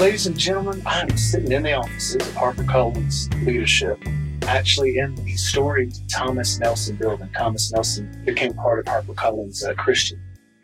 Ladies 0.00 0.26
and 0.26 0.38
gentlemen, 0.38 0.82
I'm 0.86 1.14
sitting 1.14 1.52
in 1.52 1.62
the 1.62 1.74
offices 1.74 2.26
of 2.26 2.32
HarperCollins 2.32 3.28
Leadership, 3.44 4.02
actually 4.48 4.96
in 4.96 5.14
the 5.14 5.36
storied 5.36 5.92
Thomas 6.10 6.58
Nelson 6.58 6.96
building. 6.96 7.28
Thomas 7.36 7.70
Nelson 7.70 8.10
became 8.24 8.54
part 8.54 8.78
of 8.78 8.86
HarperCollins 8.86 9.62
uh, 9.62 9.74
Christian. 9.74 10.18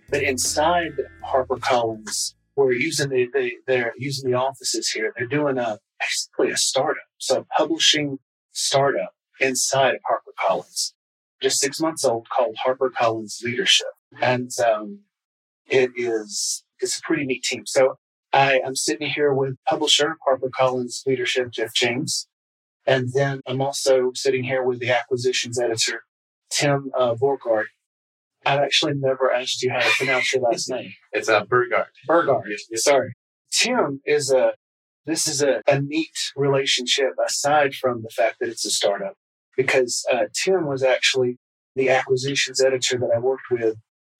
But 0.09 0.23
inside 0.23 0.93
HarperCollins, 1.23 2.33
we're 2.57 2.73
using 2.73 3.11
the, 3.11 3.29
the 3.34 3.52
they're 3.66 3.93
using 3.98 4.30
the 4.30 4.38
offices 4.38 4.88
here. 4.88 5.12
They're 5.14 5.27
doing 5.27 5.59
a 5.59 5.80
basically 6.00 6.48
a 6.50 6.57
startup, 6.57 7.05
so 7.18 7.41
a 7.41 7.45
publishing 7.45 8.18
startup 8.53 9.12
inside 9.39 9.96
of 9.96 10.00
HarperCollins, 10.11 10.95
just 11.43 11.60
six 11.60 11.79
months 11.79 12.07
old, 12.07 12.27
called 12.30 12.57
HarperCollins 12.66 13.43
Leadership, 13.43 13.88
and 14.18 14.51
um, 14.66 15.01
it 15.66 15.91
is 15.95 16.65
it's 16.80 16.98
a 16.98 17.02
pretty 17.02 17.27
neat 17.27 17.43
team. 17.43 17.66
So 17.66 17.98
I 18.36 18.60
am 18.66 18.76
sitting 18.76 19.08
here 19.08 19.32
with 19.32 19.56
publisher 19.66 20.18
HarperCollins 20.28 21.06
Leadership, 21.06 21.52
Jeff 21.52 21.72
James. 21.72 22.28
And 22.86 23.09
then 23.14 23.40
I'm 23.46 23.62
also 23.62 24.10
sitting 24.14 24.45
here 24.45 24.62
with 24.62 24.78
the 24.78 24.90
acquisitions 24.90 25.59
editor, 25.59 26.02
Tim 26.50 26.90
uh, 26.98 27.14
Borgard. 27.14 27.64
I've 28.45 28.60
actually 28.60 28.92
never 28.95 29.32
asked 29.32 29.62
you 29.62 29.70
how 29.70 29.80
to 29.80 29.90
pronounce 29.96 30.34
your 30.34 30.42
last 30.42 30.68
name. 30.68 30.92
It's 31.12 31.30
a 31.30 31.38
uh, 31.38 31.45
Burgard. 31.46 31.86
Burgard. 32.06 32.45
Sorry. 32.74 33.14
Tim 33.50 34.02
is 34.04 34.30
a, 34.30 34.52
this 35.06 35.26
is 35.26 35.40
a, 35.40 35.62
a 35.66 35.80
neat 35.80 36.12
relationship 36.37 37.12
aside 37.26 37.73
from 37.74 38.02
the 38.02 38.10
fact 38.10 38.37
that 38.40 38.50
it's 38.50 38.66
a 38.66 38.70
startup 38.70 39.14
because 39.56 40.04
uh, 40.12 40.24
Tim 40.45 40.66
was 40.66 40.82
actually 40.82 41.38
the 41.74 41.88
acquisitions 41.88 42.62
editor 42.62 42.98
that 42.98 43.12
I 43.16 43.18
worked 43.18 43.50
with 43.50 43.76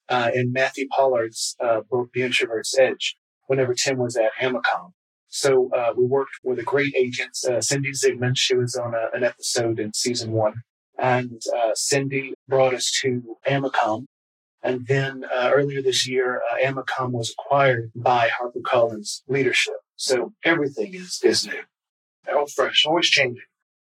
uh, 0.09 0.31
in 0.33 0.51
Matthew 0.51 0.87
Pollard's 0.91 1.55
uh, 1.63 1.81
book, 1.87 2.09
The 2.15 2.23
Introvert's 2.23 2.75
Edge 2.79 3.15
whenever 3.47 3.73
Tim 3.73 3.97
was 3.97 4.15
at 4.15 4.31
Amacom. 4.39 4.91
So 5.29 5.69
uh, 5.73 5.93
we 5.97 6.05
worked 6.05 6.39
with 6.43 6.59
a 6.59 6.63
great 6.63 6.95
agent, 6.95 7.37
uh, 7.49 7.59
Cindy 7.59 7.91
Zigmund. 7.91 8.37
She 8.37 8.55
was 8.55 8.75
on 8.75 8.93
a, 8.93 9.09
an 9.15 9.23
episode 9.23 9.79
in 9.79 9.93
season 9.93 10.31
one. 10.31 10.53
And 10.97 11.41
uh, 11.55 11.71
Cindy 11.75 12.33
brought 12.47 12.73
us 12.73 12.91
to 13.01 13.37
Amacom. 13.47 14.05
And 14.63 14.87
then 14.87 15.23
uh, 15.25 15.51
earlier 15.53 15.81
this 15.81 16.07
year, 16.07 16.41
uh, 16.51 16.65
Amacom 16.65 17.11
was 17.11 17.33
acquired 17.37 17.91
by 17.95 18.29
HarperCollins 18.29 19.21
Leadership. 19.27 19.75
So 19.95 20.33
everything 20.43 20.93
is, 20.93 21.19
is 21.23 21.45
new. 21.45 21.63
All 22.33 22.47
fresh, 22.47 22.85
always 22.85 23.07
changing. 23.07 23.43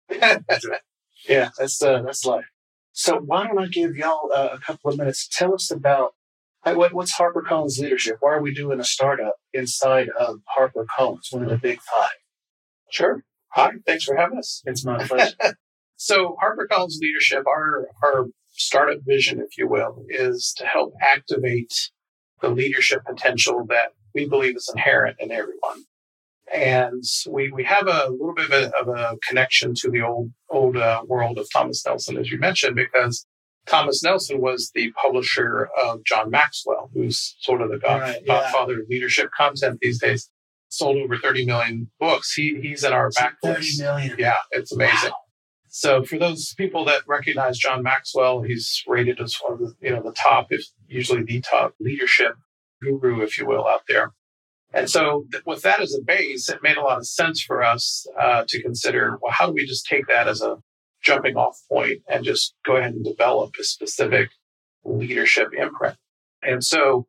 that's 0.08 0.68
right. 0.68 0.80
Yeah, 1.28 1.50
that's, 1.56 1.80
uh, 1.80 2.02
that's 2.02 2.24
life. 2.24 2.46
So 2.90 3.18
why 3.18 3.46
don't 3.46 3.56
I 3.56 3.68
give 3.68 3.94
y'all 3.94 4.32
a 4.32 4.58
couple 4.58 4.90
of 4.90 4.98
minutes? 4.98 5.28
Tell 5.30 5.54
us 5.54 5.70
about 5.70 6.14
what's 6.64 7.18
HarperCollins 7.18 7.78
leadership? 7.80 8.16
Why 8.20 8.34
are 8.34 8.42
we 8.42 8.54
doing 8.54 8.80
a 8.80 8.84
startup 8.84 9.36
inside 9.52 10.08
of 10.18 10.40
HarperCollins, 10.56 11.32
one 11.32 11.44
of 11.44 11.50
the 11.50 11.58
big 11.58 11.80
five? 11.80 12.10
Sure. 12.90 13.24
Hi, 13.50 13.72
thanks 13.86 14.04
for 14.04 14.16
having 14.16 14.38
us. 14.38 14.62
It's 14.64 14.84
my 14.84 15.04
pleasure. 15.06 15.34
so 15.96 16.36
HarperCollins 16.42 16.98
leadership, 17.00 17.44
our, 17.46 17.88
our 18.02 18.26
startup 18.52 18.98
vision, 19.04 19.40
if 19.40 19.58
you 19.58 19.68
will, 19.68 20.04
is 20.08 20.54
to 20.58 20.64
help 20.64 20.94
activate 21.00 21.90
the 22.40 22.48
leadership 22.48 23.04
potential 23.04 23.64
that 23.68 23.90
we 24.14 24.28
believe 24.28 24.56
is 24.56 24.70
inherent 24.74 25.16
in 25.20 25.30
everyone. 25.30 25.84
And 26.52 27.02
we, 27.30 27.50
we 27.50 27.64
have 27.64 27.86
a 27.86 28.10
little 28.10 28.34
bit 28.34 28.46
of 28.46 28.52
a, 28.52 28.72
of 28.78 28.88
a 28.88 29.16
connection 29.26 29.74
to 29.76 29.90
the 29.90 30.02
old, 30.02 30.32
old 30.50 30.76
uh, 30.76 31.02
world 31.06 31.38
of 31.38 31.48
Thomas 31.50 31.84
Nelson, 31.86 32.18
as 32.18 32.30
you 32.30 32.38
mentioned, 32.38 32.76
because 32.76 33.26
Thomas 33.66 34.02
Nelson 34.02 34.40
was 34.40 34.70
the 34.74 34.92
publisher 34.92 35.68
of 35.82 36.04
John 36.04 36.30
Maxwell, 36.30 36.90
who's 36.92 37.36
sort 37.40 37.62
of 37.62 37.70
the 37.70 37.78
god, 37.78 38.00
right, 38.00 38.22
yeah. 38.24 38.40
godfather 38.40 38.80
of 38.80 38.88
leadership 38.88 39.30
content 39.36 39.78
these 39.80 40.00
days. 40.00 40.28
Sold 40.68 40.96
over 40.96 41.18
30 41.18 41.44
million 41.44 41.90
books. 42.00 42.32
He, 42.32 42.58
he's 42.60 42.82
in 42.82 42.92
our 42.92 43.10
backlist. 43.10 43.76
30 43.76 43.82
million. 43.82 44.16
Yeah, 44.18 44.38
it's 44.52 44.72
amazing. 44.72 45.10
Wow. 45.10 45.16
So 45.68 46.02
for 46.02 46.18
those 46.18 46.54
people 46.54 46.84
that 46.86 47.02
recognize 47.06 47.58
John 47.58 47.82
Maxwell, 47.82 48.42
he's 48.42 48.82
rated 48.86 49.20
as 49.20 49.36
one 49.40 49.54
of 49.54 49.58
the, 49.58 49.74
you 49.80 49.90
know, 49.90 50.02
the 50.02 50.12
top, 50.12 50.48
if 50.50 50.64
usually 50.88 51.22
the 51.22 51.40
top 51.40 51.74
leadership 51.78 52.36
guru, 52.82 53.22
if 53.22 53.38
you 53.38 53.46
will, 53.46 53.66
out 53.66 53.82
there. 53.88 54.12
And 54.74 54.88
so 54.88 55.26
th- 55.30 55.44
with 55.46 55.62
that 55.62 55.80
as 55.80 55.94
a 55.94 56.02
base, 56.02 56.48
it 56.48 56.62
made 56.62 56.76
a 56.76 56.82
lot 56.82 56.98
of 56.98 57.06
sense 57.06 57.42
for 57.42 57.62
us 57.62 58.06
uh, 58.18 58.44
to 58.48 58.62
consider, 58.62 59.18
well, 59.20 59.32
how 59.32 59.46
do 59.46 59.52
we 59.52 59.66
just 59.66 59.86
take 59.86 60.06
that 60.08 60.28
as 60.28 60.42
a 60.42 60.58
jumping 61.02 61.36
off 61.36 61.58
point 61.68 62.00
and 62.08 62.24
just 62.24 62.54
go 62.64 62.76
ahead 62.76 62.94
and 62.94 63.04
develop 63.04 63.54
a 63.60 63.64
specific 63.64 64.30
leadership 64.84 65.48
imprint. 65.56 65.96
And 66.42 66.64
so 66.64 67.06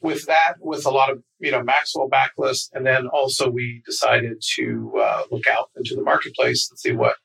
with 0.00 0.26
that, 0.26 0.54
with 0.60 0.84
a 0.86 0.90
lot 0.90 1.10
of, 1.10 1.22
you 1.38 1.50
know, 1.52 1.62
Maxwell 1.62 2.10
backlist, 2.10 2.70
and 2.72 2.84
then 2.84 3.06
also 3.06 3.48
we 3.50 3.82
decided 3.86 4.42
to 4.56 4.92
uh, 5.00 5.22
look 5.30 5.46
out 5.46 5.70
into 5.76 5.94
the 5.94 6.02
marketplace 6.02 6.68
and 6.70 6.78
see 6.78 6.92
what 6.92 7.16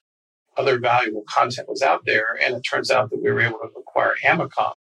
other 0.55 0.79
valuable 0.79 1.23
content 1.27 1.67
was 1.69 1.81
out 1.81 2.01
there. 2.05 2.37
And 2.43 2.55
it 2.55 2.61
turns 2.61 2.91
out 2.91 3.09
that 3.09 3.21
we 3.21 3.31
were 3.31 3.41
able 3.41 3.59
to 3.59 3.69
acquire 3.79 4.15
Amacom, 4.25 4.73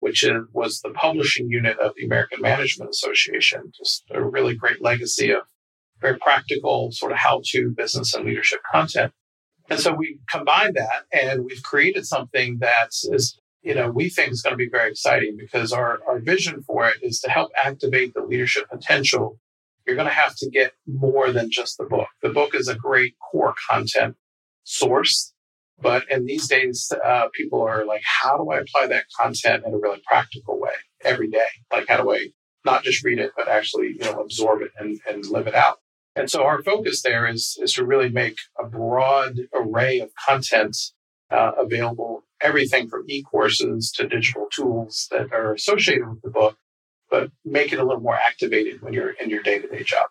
which 0.00 0.24
was 0.52 0.80
the 0.80 0.90
publishing 0.90 1.48
unit 1.48 1.78
of 1.78 1.92
the 1.96 2.04
American 2.04 2.40
Management 2.40 2.90
Association. 2.90 3.72
Just 3.76 4.04
a 4.10 4.22
really 4.22 4.54
great 4.54 4.82
legacy 4.82 5.30
of 5.30 5.42
very 6.00 6.18
practical 6.18 6.90
sort 6.90 7.12
of 7.12 7.18
how-to 7.18 7.70
business 7.70 8.14
and 8.14 8.24
leadership 8.24 8.60
content. 8.72 9.12
And 9.70 9.80
so 9.80 9.92
we 9.92 10.18
combined 10.30 10.76
that 10.76 11.04
and 11.12 11.44
we've 11.44 11.62
created 11.62 12.06
something 12.06 12.58
that 12.58 12.90
is, 13.04 13.38
you 13.62 13.74
know, 13.74 13.90
we 13.90 14.08
think 14.08 14.32
is 14.32 14.42
going 14.42 14.52
to 14.52 14.58
be 14.58 14.68
very 14.68 14.90
exciting 14.90 15.36
because 15.38 15.72
our, 15.72 16.00
our 16.06 16.18
vision 16.18 16.62
for 16.62 16.88
it 16.88 16.96
is 17.02 17.20
to 17.20 17.30
help 17.30 17.50
activate 17.62 18.14
the 18.14 18.22
leadership 18.22 18.68
potential. 18.70 19.38
You're 19.86 19.96
going 19.96 20.08
to 20.08 20.14
have 20.14 20.34
to 20.36 20.50
get 20.50 20.72
more 20.86 21.32
than 21.32 21.50
just 21.50 21.78
the 21.78 21.84
book. 21.84 22.08
The 22.22 22.28
book 22.28 22.54
is 22.54 22.68
a 22.68 22.74
great 22.74 23.14
core 23.30 23.54
content 23.68 24.16
source. 24.64 25.32
But 25.80 26.08
in 26.08 26.26
these 26.26 26.46
days, 26.48 26.92
uh, 27.04 27.28
people 27.34 27.62
are 27.62 27.84
like, 27.84 28.02
how 28.04 28.36
do 28.36 28.50
I 28.50 28.58
apply 28.58 28.86
that 28.88 29.06
content 29.20 29.64
in 29.66 29.74
a 29.74 29.78
really 29.78 30.00
practical 30.06 30.60
way 30.60 30.70
every 31.04 31.28
day? 31.28 31.46
Like, 31.72 31.88
how 31.88 32.00
do 32.00 32.12
I 32.12 32.28
not 32.64 32.84
just 32.84 33.02
read 33.04 33.18
it, 33.18 33.32
but 33.36 33.48
actually, 33.48 33.88
you 33.88 34.04
know, 34.04 34.20
absorb 34.20 34.62
it 34.62 34.70
and, 34.78 35.00
and 35.10 35.26
live 35.26 35.48
it 35.48 35.54
out? 35.54 35.78
And 36.14 36.30
so 36.30 36.44
our 36.44 36.62
focus 36.62 37.02
there 37.02 37.26
is, 37.26 37.58
is 37.62 37.72
to 37.74 37.86
really 37.86 38.10
make 38.10 38.36
a 38.58 38.66
broad 38.66 39.36
array 39.54 40.00
of 40.00 40.10
content 40.14 40.76
uh, 41.30 41.52
available, 41.58 42.24
everything 42.40 42.88
from 42.88 43.04
e-courses 43.08 43.90
to 43.96 44.06
digital 44.06 44.46
tools 44.54 45.08
that 45.10 45.32
are 45.32 45.54
associated 45.54 46.08
with 46.08 46.20
the 46.22 46.30
book, 46.30 46.58
but 47.10 47.30
make 47.44 47.72
it 47.72 47.78
a 47.78 47.84
little 47.84 48.02
more 48.02 48.16
activated 48.16 48.82
when 48.82 48.92
you're 48.92 49.12
in 49.12 49.30
your 49.30 49.42
day-to-day 49.42 49.84
job. 49.84 50.06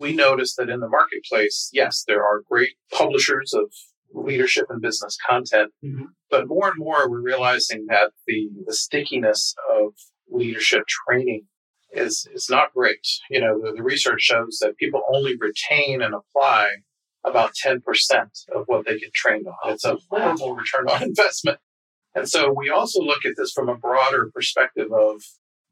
We 0.00 0.14
noticed 0.14 0.56
that 0.56 0.70
in 0.70 0.80
the 0.80 0.88
marketplace, 0.88 1.68
yes, 1.72 2.04
there 2.06 2.24
are 2.24 2.42
great 2.48 2.76
publishers 2.92 3.52
of 3.52 3.72
leadership 4.14 4.66
and 4.70 4.80
business 4.80 5.18
content, 5.28 5.72
mm-hmm. 5.84 6.04
but 6.30 6.46
more 6.46 6.68
and 6.68 6.78
more 6.78 7.10
we're 7.10 7.20
realizing 7.20 7.86
that 7.88 8.12
the, 8.26 8.48
the 8.64 8.72
stickiness 8.72 9.54
of 9.74 9.92
leadership 10.30 10.84
training 10.86 11.46
is 11.92 12.26
is 12.32 12.48
not 12.50 12.74
great. 12.74 13.06
You 13.30 13.40
know, 13.40 13.60
the, 13.60 13.72
the 13.72 13.82
research 13.82 14.22
shows 14.22 14.58
that 14.60 14.76
people 14.76 15.02
only 15.12 15.36
retain 15.36 16.02
and 16.02 16.14
apply 16.14 16.68
about 17.24 17.52
10% 17.64 17.80
of 18.54 18.64
what 18.66 18.86
they 18.86 18.98
get 18.98 19.12
trained 19.12 19.46
on. 19.46 19.72
It's 19.72 19.84
a 19.84 19.98
horrible 20.08 20.54
return 20.54 20.88
on 20.88 21.02
investment. 21.10 21.58
And 22.14 22.28
so 22.28 22.52
we 22.52 22.70
also 22.70 23.00
look 23.00 23.24
at 23.24 23.34
this 23.36 23.52
from 23.52 23.68
a 23.68 23.76
broader 23.76 24.30
perspective 24.34 24.90
of 24.92 25.22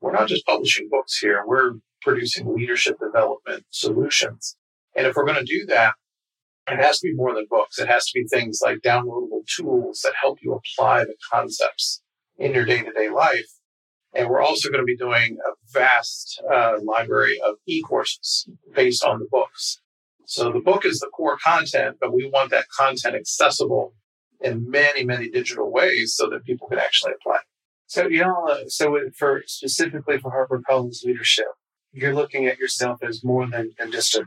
we're 0.01 0.13
not 0.13 0.29
just 0.29 0.45
publishing 0.47 0.89
books 0.91 1.19
here, 1.19 1.43
we're 1.47 1.75
producing 2.03 2.55
leadership 2.55 2.99
development 2.99 3.65
solutions. 3.71 4.57
And 4.95 5.07
if 5.07 5.17
we're 5.17 5.27
going 5.27 5.45
to 5.45 5.45
do 5.45 5.67
that, 5.67 5.95
it 6.69 6.79
has 6.79 7.01
to 7.01 7.09
be 7.09 7.15
more 7.15 7.35
than 7.35 7.47
books. 7.49 7.79
It 7.79 7.89
has 7.89 8.07
to 8.07 8.21
be 8.21 8.27
things 8.27 8.61
like 8.63 8.79
downloadable 8.79 9.47
tools 9.47 10.01
that 10.03 10.15
help 10.21 10.39
you 10.43 10.53
apply 10.53 11.05
the 11.05 11.15
concepts 11.33 12.03
in 12.39 12.53
your 12.53 12.65
day 12.65 12.83
to 12.83 12.93
day 12.93 13.09
life 13.09 13.47
and 14.17 14.31
we're 14.31 14.41
also 14.41 14.71
going 14.71 14.81
to 14.81 14.87
be 14.87 14.97
doing 14.97 15.37
a 15.47 15.51
vast 15.73 16.43
uh, 16.51 16.77
library 16.83 17.39
of 17.47 17.57
e-courses 17.67 18.49
based 18.75 19.05
on 19.05 19.19
the 19.19 19.27
books. 19.31 19.81
So 20.25 20.51
the 20.51 20.61
book 20.61 20.85
is 20.85 20.99
the 21.01 21.09
core 21.09 21.37
content, 21.45 21.99
but 22.01 22.13
we 22.13 22.29
want 22.29 22.51
that 22.51 22.67
content 22.77 23.15
accessible 23.15 23.95
in 24.41 24.69
many, 24.69 25.05
many 25.05 25.29
digital 25.29 25.71
ways 25.71 26.15
so 26.17 26.29
that 26.31 26.45
people 26.45 26.67
can 26.67 26.79
actually 26.79 27.13
apply. 27.13 27.39
So, 27.87 28.09
you 28.09 28.23
know, 28.23 28.47
uh, 28.49 28.65
so 28.69 28.99
for 29.17 29.43
specifically 29.47 30.19
for 30.19 30.33
HarperCollins 30.33 31.05
leadership, 31.05 31.47
you're 31.93 32.15
looking 32.15 32.47
at 32.47 32.59
yourself 32.59 33.03
as 33.03 33.23
more 33.23 33.47
than, 33.47 33.73
than 33.79 33.93
just 33.93 34.17
a 34.17 34.25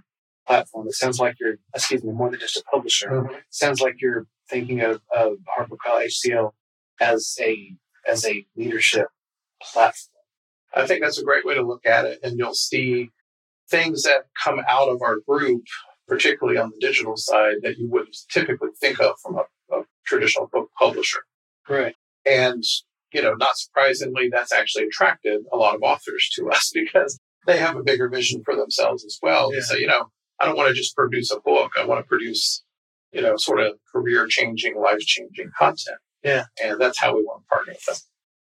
platform. 0.47 0.87
It 0.87 0.93
sounds 0.93 1.19
like 1.19 1.35
you're, 1.39 1.57
excuse 1.75 2.03
me, 2.03 2.13
more 2.13 2.29
than 2.29 2.39
just 2.39 2.57
a 2.57 2.63
publisher. 2.71 3.09
Mm-hmm. 3.09 3.33
It 3.33 3.43
sounds 3.49 3.81
like 3.81 3.95
you're 3.99 4.27
thinking 4.49 4.81
of, 4.81 5.01
of 5.15 5.37
HarperCollins 5.57 6.13
HCL 6.25 6.51
as 7.01 7.37
a 7.41 7.75
as 8.07 8.25
a 8.25 8.45
leadership 8.55 9.07
platform. 9.61 10.23
I 10.75 10.85
think 10.85 11.01
that's 11.01 11.19
a 11.19 11.23
great 11.23 11.45
way 11.45 11.55
to 11.55 11.65
look 11.65 11.85
at 11.85 12.05
it. 12.05 12.19
And 12.23 12.37
you'll 12.37 12.53
see 12.53 13.09
things 13.69 14.03
that 14.03 14.25
come 14.43 14.61
out 14.67 14.89
of 14.89 15.01
our 15.01 15.17
group, 15.27 15.63
particularly 16.07 16.59
on 16.59 16.71
the 16.71 16.87
digital 16.87 17.15
side, 17.15 17.55
that 17.63 17.77
you 17.77 17.89
wouldn't 17.89 18.15
typically 18.31 18.69
think 18.79 18.99
of 18.99 19.15
from 19.21 19.37
a, 19.37 19.75
a 19.75 19.83
traditional 20.05 20.49
book 20.51 20.69
publisher. 20.77 21.21
Right. 21.67 21.95
And, 22.25 22.63
you 23.13 23.21
know, 23.21 23.33
not 23.33 23.57
surprisingly, 23.57 24.29
that's 24.29 24.53
actually 24.53 24.85
attracted 24.85 25.41
a 25.51 25.57
lot 25.57 25.75
of 25.75 25.81
authors 25.81 26.29
to 26.35 26.49
us 26.49 26.71
because 26.73 27.19
they 27.47 27.57
have 27.57 27.75
a 27.75 27.83
bigger 27.83 28.09
vision 28.09 28.41
for 28.43 28.55
themselves 28.55 29.05
as 29.05 29.17
well. 29.21 29.53
Yeah. 29.53 29.61
So, 29.61 29.75
you 29.75 29.87
know, 29.87 30.09
I 30.39 30.45
don't 30.45 30.57
want 30.57 30.69
to 30.69 30.75
just 30.75 30.95
produce 30.95 31.31
a 31.31 31.39
book. 31.39 31.73
I 31.77 31.85
want 31.85 32.03
to 32.03 32.07
produce, 32.07 32.63
you 33.11 33.21
know, 33.21 33.35
sort 33.37 33.59
of 33.59 33.73
career 33.91 34.27
changing, 34.27 34.79
life 34.79 34.99
changing 34.99 35.51
content. 35.57 35.97
Yeah. 36.23 36.45
And 36.63 36.79
that's 36.79 36.99
how 36.99 37.15
we 37.15 37.23
want 37.23 37.43
to 37.43 37.47
partner 37.47 37.73
with 37.73 37.85
them. 37.85 37.95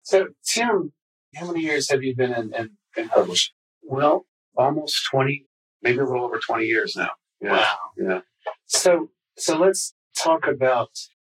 So, 0.03 0.27
Tim, 0.47 0.93
how 1.34 1.46
many 1.46 1.61
years 1.61 1.90
have 1.90 2.02
you 2.02 2.14
been 2.14 2.32
in, 2.32 2.55
in, 2.55 2.70
in 2.96 3.08
publishing? 3.08 3.55
Well, 3.82 4.26
almost 4.56 5.06
20, 5.11 5.46
maybe 5.82 5.99
a 5.99 6.05
little 6.05 6.25
over 6.25 6.38
20 6.38 6.64
years 6.64 6.94
now. 6.96 7.11
Yeah. 7.40 7.52
Wow. 7.52 7.76
Yeah. 7.96 8.20
So, 8.67 9.11
so 9.37 9.58
let's 9.58 9.94
talk 10.17 10.46
about 10.46 10.90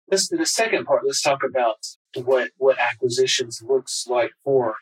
this. 0.08 0.28
The 0.28 0.46
second 0.46 0.86
part. 0.86 1.02
Let's 1.04 1.22
talk 1.22 1.40
about 1.44 1.76
what 2.14 2.50
what 2.56 2.78
acquisitions 2.78 3.62
looks 3.66 4.06
like 4.08 4.30
for 4.44 4.76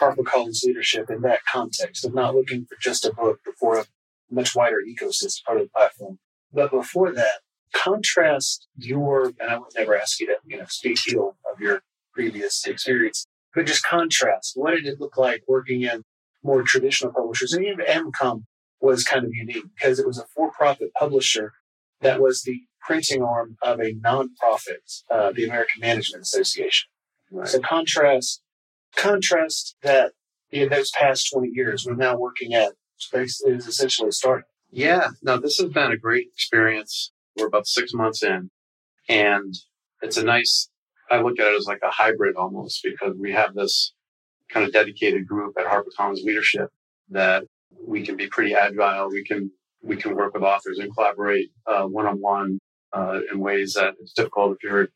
HarperCollins 0.00 0.64
leadership 0.64 1.10
in 1.10 1.22
that 1.22 1.40
context 1.50 2.04
of 2.04 2.14
not 2.14 2.34
looking 2.34 2.66
for 2.66 2.76
just 2.80 3.04
a 3.04 3.12
book, 3.12 3.40
but 3.44 3.54
for 3.58 3.78
a 3.78 3.86
much 4.30 4.54
wider 4.54 4.78
ecosystem 4.86 5.44
part 5.44 5.58
of 5.58 5.64
the 5.64 5.70
platform. 5.70 6.18
But 6.52 6.70
before 6.70 7.12
that, 7.12 7.40
contrast 7.74 8.66
your 8.76 9.32
and 9.40 9.50
I 9.50 9.58
would 9.58 9.72
never 9.76 9.96
ask 9.96 10.20
you 10.20 10.26
to 10.26 10.36
you 10.44 10.58
know 10.58 10.66
speak 10.68 10.98
ill 11.12 11.36
of 11.52 11.60
your 11.60 11.82
previous 12.12 12.66
experience, 12.66 13.26
but 13.54 13.66
just 13.66 13.84
contrast 13.84 14.52
what 14.54 14.72
did 14.72 14.86
it 14.86 15.00
look 15.00 15.16
like 15.16 15.42
working 15.48 15.82
in 15.82 16.02
more 16.42 16.62
traditional 16.62 17.12
publishers, 17.12 17.52
and 17.52 17.64
even 17.64 17.84
AMACOM 17.84 18.44
was 18.80 19.04
kind 19.04 19.24
of 19.24 19.32
unique 19.32 19.64
because 19.74 19.98
it 19.98 20.06
was 20.06 20.18
a 20.18 20.26
for-profit 20.34 20.90
publisher 20.98 21.52
that 22.00 22.20
was 22.20 22.42
the 22.42 22.60
printing 22.80 23.22
arm 23.22 23.56
of 23.62 23.80
a 23.80 23.92
nonprofit, 23.94 25.02
uh, 25.10 25.32
the 25.32 25.44
American 25.44 25.80
Management 25.80 26.22
Association. 26.22 26.88
Right. 27.30 27.48
So 27.48 27.60
contrast 27.60 28.40
contrast 28.96 29.76
that 29.82 30.12
in 30.50 30.68
those 30.68 30.90
past 30.90 31.30
20 31.32 31.50
years, 31.52 31.84
we're 31.86 31.94
now 31.94 32.16
working 32.16 32.54
at 32.54 32.72
space 32.96 33.40
is 33.44 33.66
essentially 33.66 34.08
a 34.08 34.12
startup. 34.12 34.46
Yeah, 34.70 35.10
no, 35.22 35.38
this 35.38 35.58
has 35.58 35.70
been 35.70 35.92
a 35.92 35.96
great 35.96 36.28
experience. 36.32 37.12
We're 37.36 37.46
about 37.46 37.66
six 37.66 37.92
months 37.94 38.22
in, 38.22 38.50
and 39.08 39.54
it's 40.02 40.16
a 40.16 40.24
nice. 40.24 40.68
I 41.10 41.20
look 41.20 41.38
at 41.38 41.52
it 41.52 41.56
as 41.56 41.66
like 41.66 41.80
a 41.82 41.90
hybrid 41.90 42.36
almost 42.36 42.82
because 42.82 43.14
we 43.18 43.32
have 43.32 43.54
this 43.54 43.92
kind 44.50 44.66
of 44.66 44.72
dedicated 44.72 45.26
group 45.26 45.56
at 45.58 45.66
HarperCollins 45.66 46.24
leadership 46.24 46.70
that 47.10 47.44
we 47.86 48.04
can 48.04 48.16
be 48.16 48.28
pretty 48.28 48.54
agile. 48.54 49.08
We 49.08 49.24
can 49.24 49.50
we 49.82 49.96
can 49.96 50.16
work 50.16 50.34
with 50.34 50.42
authors 50.42 50.78
and 50.78 50.92
collaborate 50.94 51.50
one 51.66 52.06
on 52.06 52.20
one 52.20 52.58
in 53.30 53.38
ways 53.38 53.74
that 53.74 53.94
it's 54.00 54.12
difficult 54.12 54.56
if 54.56 54.62
you're 54.62 54.88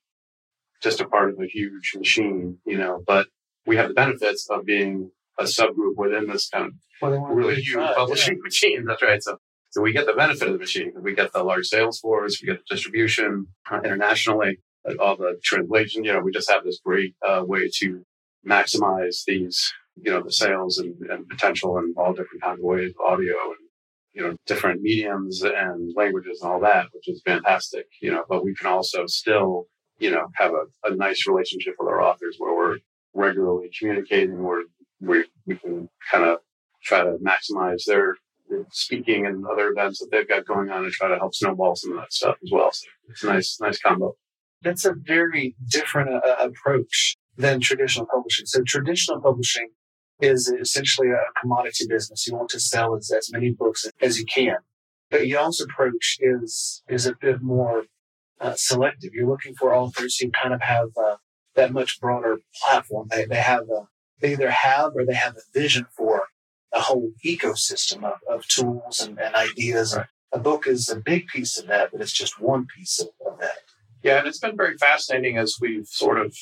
just 0.83 1.01
a 1.01 1.07
part 1.07 1.31
of 1.31 1.41
a 1.41 1.47
huge 1.47 1.93
machine, 1.97 2.59
you 2.67 2.77
know. 2.77 3.03
But 3.07 3.29
we 3.67 3.77
have 3.77 3.89
the 3.89 3.95
benefits 3.95 4.49
of 4.51 4.65
being 4.65 5.11
a 5.39 5.45
subgroup 5.45 5.97
within 5.97 6.27
this 6.27 6.49
kind 6.49 6.73
of 7.03 7.13
really 7.31 7.61
huge 7.61 7.95
publishing 7.95 8.37
yeah. 8.37 8.43
machine. 8.45 8.85
That's 8.85 9.03
right. 9.03 9.23
So, 9.23 9.39
so 9.71 9.81
we 9.81 9.93
get 9.93 10.07
the 10.07 10.13
benefit 10.13 10.49
of 10.49 10.55
the 10.55 10.59
machine. 10.59 10.93
We 11.01 11.15
get 11.15 11.33
the 11.33 11.43
large 11.43 11.67
sales 11.67 12.01
force. 12.01 12.41
We 12.43 12.49
get 12.49 12.59
the 12.59 12.75
distribution 12.75 13.47
uh, 13.71 13.81
internationally, 13.85 14.59
all 15.01 15.17
the 15.17 15.39
translation. 15.43 16.05
You 16.05 16.13
know, 16.13 16.21
we 16.21 16.33
just 16.33 16.51
have 16.51 16.65
this 16.65 16.81
great 16.85 17.15
uh, 17.27 17.43
way 17.47 17.71
to 17.79 18.05
maximize 18.47 19.25
these, 19.27 19.73
you 19.97 20.11
know, 20.11 20.23
the 20.23 20.33
sales 20.33 20.79
and, 20.79 20.95
and 21.11 21.29
potential 21.29 21.79
in 21.79 21.95
all 21.97 22.13
different 22.13 22.43
kinds 22.43 22.59
of 22.59 22.65
ways, 22.65 22.93
audio 23.05 23.35
and 23.47 23.57
you 24.13 24.23
know 24.23 24.37
different 24.47 24.83
mediums 24.83 25.43
and 25.43 25.93
languages 25.97 26.41
and 26.43 26.53
all 26.53 26.61
that, 26.61 26.87
which 26.93 27.09
is 27.09 27.23
fantastic. 27.25 27.87
You 28.01 28.13
know, 28.13 28.25
but 28.29 28.45
we 28.45 28.55
can 28.55 28.67
also 28.67 29.07
still, 29.07 29.67
you 29.99 30.11
know, 30.11 30.29
have 30.35 30.53
a, 30.53 30.89
a 30.89 30.95
nice 30.95 31.27
relationship 31.27 31.75
with 31.79 31.89
our 31.89 32.03
authors 32.03 32.37
where 32.39 32.55
we're 32.55 32.79
regularly 33.15 33.71
communicating, 33.79 34.43
where 34.43 34.65
we 35.01 35.25
we 35.47 35.57
can 35.57 35.89
kind 36.11 36.25
of 36.25 36.39
try 36.83 37.03
to 37.03 37.17
maximize 37.25 37.85
their 37.87 38.17
speaking 38.71 39.27
and 39.27 39.47
other 39.47 39.69
events 39.69 39.99
that 40.01 40.11
they've 40.11 40.29
got 40.29 40.47
going 40.47 40.71
on 40.71 40.85
and 40.85 40.93
try 40.93 41.09
to 41.09 41.17
help 41.17 41.35
snowball 41.35 41.75
some 41.75 41.93
of 41.93 41.99
that 41.99 42.13
stuff 42.13 42.37
as 42.43 42.51
well. 42.53 42.71
So 42.73 42.87
it's 43.09 43.23
a 43.23 43.27
nice, 43.27 43.59
nice 43.61 43.79
combo. 43.79 44.15
That's 44.63 44.85
a 44.85 44.95
very 44.95 45.55
different 45.69 46.11
uh, 46.11 46.37
approach 46.41 47.17
than 47.37 47.61
traditional 47.61 48.07
publishing. 48.07 48.47
So 48.47 48.63
traditional 48.63 49.21
publishing 49.21 49.71
is 50.21 50.49
essentially 50.49 51.09
a 51.11 51.41
commodity 51.41 51.87
business. 51.89 52.27
You 52.27 52.37
want 52.37 52.51
to 52.51 52.61
sell 52.61 52.95
as, 52.97 53.11
as 53.11 53.31
many 53.33 53.51
books 53.51 53.87
as 54.01 54.19
you 54.19 54.25
can. 54.25 54.57
But 55.11 55.27
y'all's 55.27 55.61
approach 55.61 56.17
is 56.21 56.83
is 56.89 57.07
a 57.07 57.15
bit 57.21 57.43
more 57.43 57.85
uh, 58.41 58.55
selective. 58.57 59.13
You're 59.13 59.29
looking 59.29 59.55
for 59.55 59.75
authors 59.75 60.17
who 60.17 60.31
kind 60.31 60.55
of 60.55 60.63
have 60.63 60.89
uh, 60.97 61.17
that 61.55 61.73
much 61.73 62.01
broader 62.01 62.39
platform. 62.63 63.09
They 63.11 63.27
they 63.27 63.37
have 63.37 63.69
a 63.69 63.89
they 64.21 64.33
either 64.33 64.51
have 64.51 64.93
or 64.95 65.05
they 65.05 65.15
have 65.15 65.37
a 65.37 65.59
vision 65.59 65.87
for 65.97 66.23
a 66.73 66.81
whole 66.81 67.11
ecosystem 67.25 68.05
of, 68.05 68.19
of 68.29 68.47
tools 68.49 69.01
and, 69.07 69.21
and 69.21 69.35
ideas. 69.35 69.95
Right. 69.97 70.07
A 70.33 70.39
book 70.39 70.67
is 70.67 70.89
a 70.89 70.97
big 70.97 71.27
piece 71.27 71.59
of 71.59 71.67
that, 71.67 71.91
but 71.93 72.01
it's 72.01 72.13
just 72.13 72.41
one 72.41 72.67
piece 72.75 72.99
of, 73.01 73.09
of 73.27 73.39
that. 73.41 73.59
Yeah, 74.03 74.19
and 74.19 74.27
it's 74.27 74.39
been 74.39 74.57
very 74.57 74.77
fascinating 74.77 75.39
as 75.39 75.57
we've 75.61 75.87
sort 75.87 76.19
of 76.19 76.37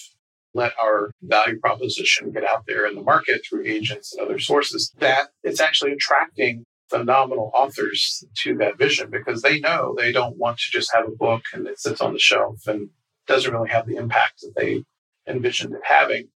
let 0.55 0.73
our 0.83 1.11
value 1.23 1.59
proposition 1.61 2.33
get 2.33 2.45
out 2.45 2.65
there 2.67 2.87
in 2.87 2.95
the 2.95 3.03
market 3.03 3.43
through 3.49 3.65
agents 3.67 4.13
and 4.13 4.27
other 4.27 4.39
sources 4.39 4.93
that 4.99 5.29
it's 5.45 5.61
actually 5.61 5.93
attracting 5.93 6.65
phenomenal 6.89 7.53
authors 7.55 8.25
to 8.43 8.57
that 8.57 8.77
vision 8.77 9.09
because 9.11 9.43
they 9.43 9.61
know 9.61 9.95
they 9.97 10.11
don't 10.11 10.37
want 10.37 10.59
to 10.59 10.71
just 10.73 10.93
have 10.93 11.07
a 11.07 11.17
book 11.17 11.43
and 11.53 11.69
it 11.69 11.79
sits 11.79 12.01
on 12.01 12.13
the 12.13 12.19
shelf 12.19 12.67
and 12.67 12.91
doesn't 13.29 13.53
really 13.53 13.71
have 13.71 13.87
the 13.87 13.97
impact 13.97 14.41
that 14.41 14.53
they 14.57 14.83
envisioned 15.29 15.73
it 15.73 15.81
having. 15.85 16.29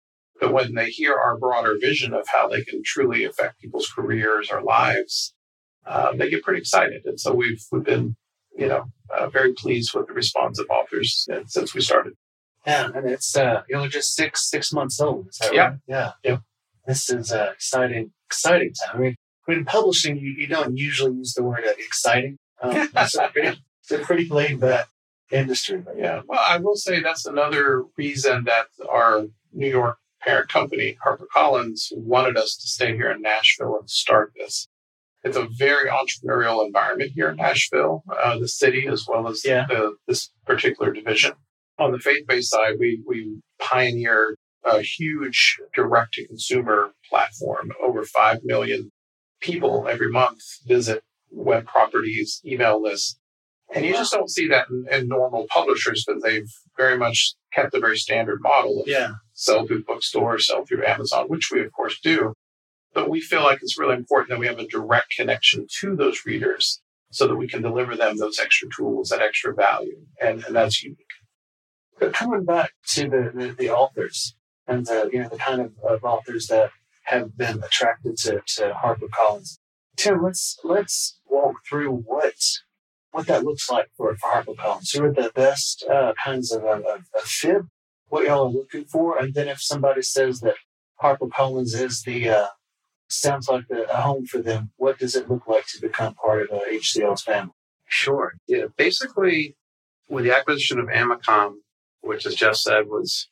But 0.41 0.53
when 0.53 0.75
they 0.75 0.91
hear 0.91 1.15
our 1.15 1.39
broader 1.39 1.77
vision 1.81 2.13
of 2.13 2.27
how 2.31 2.49
they 2.49 2.63
can 2.63 2.83
truly 2.85 3.25
affect 3.25 3.61
people's 3.61 3.89
careers 3.89 4.51
or 4.51 4.63
lives, 4.63 5.35
uh, 5.87 6.13
they 6.15 6.29
get 6.29 6.43
pretty 6.43 6.61
excited. 6.61 7.03
And 7.07 7.19
so 7.19 7.33
we've 7.33 7.65
we've 7.73 7.85
been, 7.85 8.17
you 8.57 8.69
know, 8.69 8.85
uh, 9.17 9.29
very 9.29 9.53
pleased 9.53 9.95
with 9.95 10.07
the 10.07 10.13
response 10.13 10.59
of 10.59 10.67
authors 10.71 11.27
since 11.47 11.75
we 11.75 11.81
started. 11.81 12.15
Yeah, 12.67 12.91
and 12.95 13.09
it's 13.09 13.37
uh, 13.37 13.63
you're 13.69 13.89
just 13.89 14.15
six 14.15 14.49
six 14.49 14.73
months 14.73 15.01
old. 15.01 15.29
Is 15.29 15.39
that 15.39 15.55
Yeah. 15.55 15.69
right? 15.69 15.79
Yeah, 15.87 16.13
Yeah. 16.25 16.39
This 16.87 17.11
is 17.11 17.33
uh, 17.33 17.51
exciting, 17.55 18.13
exciting 18.27 18.73
time. 18.75 18.97
I 18.97 18.99
mean, 18.99 19.17
in 19.49 19.65
publishing, 19.65 20.17
you, 20.17 20.31
you 20.31 20.47
don't 20.47 20.77
usually 20.77 21.15
use 21.17 21.35
the 21.35 21.43
word 21.43 21.65
uh, 21.67 21.73
exciting. 21.79 22.39
Um, 22.61 22.89
it's, 22.97 23.15
a 23.17 23.29
pretty, 23.29 23.59
it's 23.83 23.91
a 23.91 23.99
pretty 23.99 24.29
laid 24.29 24.61
back 24.61 24.87
industry. 25.31 25.79
But 25.79 25.97
yeah, 25.97 26.03
Yeah. 26.03 26.23
Well, 26.27 26.41
I 26.47 26.59
will 26.59 26.77
say 26.77 27.01
that's 27.01 27.27
another 27.27 27.85
reason 27.97 28.45
that 28.45 28.67
our 28.89 29.27
New 29.53 29.69
York 29.69 29.99
parent 30.23 30.49
company, 30.49 30.97
HarperCollins, 31.05 31.93
wanted 31.97 32.37
us 32.37 32.57
to 32.57 32.69
stay 32.69 32.95
here 32.95 33.11
in 33.11 33.23
Nashville 33.23 33.79
and 33.79 33.89
start 33.91 34.33
this. 34.37 34.69
It's 35.25 35.37
a 35.37 35.47
very 35.57 35.89
entrepreneurial 35.89 36.67
environment 36.67 37.13
here 37.15 37.29
in 37.31 37.37
Nashville, 37.37 38.03
uh, 38.23 38.39
the 38.39 38.49
city, 38.49 38.87
as 38.89 39.07
well 39.09 39.29
as 39.29 39.45
Yeah. 39.45 39.67
the, 39.69 39.95
this 40.09 40.31
particular 40.47 40.93
division. 40.93 41.33
On 41.79 41.93
the 41.93 41.99
faith-based 41.99 42.51
side, 42.51 42.75
we 42.79 43.03
we 43.07 43.41
pioneered 43.61 44.37
a 44.65 44.83
huge 44.83 45.59
direct-to-consumer 45.75 46.93
platform. 47.09 47.73
Over 47.83 48.05
five 48.05 48.41
million 48.45 48.91
people 49.41 49.89
every 49.89 50.11
month 50.11 50.41
visit 50.67 51.03
web 51.31 51.67
properties, 51.67 52.41
email 52.45 52.81
lists, 52.81 53.19
and 53.75 53.85
you 53.87 53.93
just 53.95 54.13
don't 54.13 54.31
see 54.31 54.47
that 54.49 54.67
in, 54.69 54.87
in 54.93 55.09
normal 55.09 55.47
publishers 55.49 56.05
because 56.07 56.23
they've 56.23 56.51
very 56.77 56.97
much 56.99 57.35
kept 57.53 57.75
a 57.75 57.81
very 57.81 57.97
standard 57.97 58.41
model 58.43 58.81
of 58.83 58.89
yeah, 58.89 59.13
sell 59.33 59.67
through 59.67 59.83
bookstores, 59.85 60.47
sell 60.47 60.65
through 60.65 60.85
Amazon, 60.85 61.27
which 61.29 61.51
we 61.53 61.61
of 61.63 61.73
course 61.73 61.99
do. 62.01 62.35
But 62.95 63.09
we 63.09 63.21
feel 63.21 63.43
like 63.43 63.61
it's 63.63 63.79
really 63.79 63.97
important 63.97 64.31
that 64.31 64.39
we 64.39 64.47
have 64.47 64.59
a 64.59 64.67
direct 64.67 65.15
connection 65.17 65.67
to 65.81 65.97
those 65.97 66.27
readers 66.27 66.83
so 67.11 67.27
that 67.27 67.37
we 67.37 67.49
can 67.49 67.63
deliver 67.63 67.97
them 67.97 68.17
those 68.17 68.39
extra 68.39 68.69
tools, 68.75 69.09
that 69.09 69.21
extra 69.21 69.55
value. 69.55 70.07
And, 70.21 70.45
and 70.45 70.55
that's 70.55 70.83
unique. 70.83 70.99
But 71.99 72.15
coming 72.15 72.45
back 72.45 72.73
to 72.89 73.03
the, 73.09 73.33
the, 73.35 73.55
the 73.59 73.71
authors 73.71 74.35
and 74.67 74.87
the, 74.87 75.09
you 75.13 75.23
know, 75.23 75.29
the 75.29 75.39
kind 75.39 75.61
of, 75.61 75.73
of 75.89 76.05
authors 76.05 76.47
that 76.49 76.71
have 77.05 77.37
been 77.37 77.63
attracted 77.63 78.17
to, 78.17 78.43
to 78.57 78.73
HarperCollins. 78.83 79.59
Tim, 79.97 80.23
let's, 80.23 80.59
let's 80.65 81.19
walk 81.27 81.57
through 81.69 81.91
what, 81.91 82.35
what 83.11 83.27
that 83.27 83.45
looks 83.45 83.71
like 83.71 83.89
for, 83.97 84.15
for 84.17 84.31
HarperCollins. 84.31 84.97
Who 84.97 85.05
are 85.05 85.13
the 85.13 85.33
best 85.35 85.85
uh, 85.91 86.13
kinds 86.25 86.53
of, 86.53 86.65
of 86.65 87.05
fit, 87.25 87.63
what 88.09 88.27
y'all 88.27 88.47
are 88.47 88.51
looking 88.51 88.85
for. 88.85 89.19
And 89.19 89.35
then 89.35 89.49
if 89.49 89.61
somebody 89.63 90.03
says 90.03 90.41
that 90.41 90.57
HarperCollins 91.03 91.79
is 91.79 92.03
the, 92.03 92.29
uh, 92.29 92.47
sounds 93.13 93.49
like 93.49 93.65
a 93.71 94.01
home 94.01 94.27
for 94.27 94.39
them, 94.39 94.71
what 94.77 94.99
does 94.99 95.15
it 95.15 95.31
look 95.31 95.47
like 95.47 95.67
to 95.67 95.81
become 95.81 96.15
part 96.15 96.43
of 96.43 96.51
uh, 96.51 96.61
HCL's 96.71 97.23
family? 97.23 97.53
Sure. 97.87 98.35
Yeah. 98.47 98.67
Basically, 98.77 99.57
with 100.09 100.25
the 100.25 100.37
acquisition 100.37 100.79
of 100.79 100.87
Amacom, 100.87 101.55
which, 102.01 102.27
as 102.27 102.35
Jeff 102.35 102.57
said, 102.57 102.87
was 102.89 103.29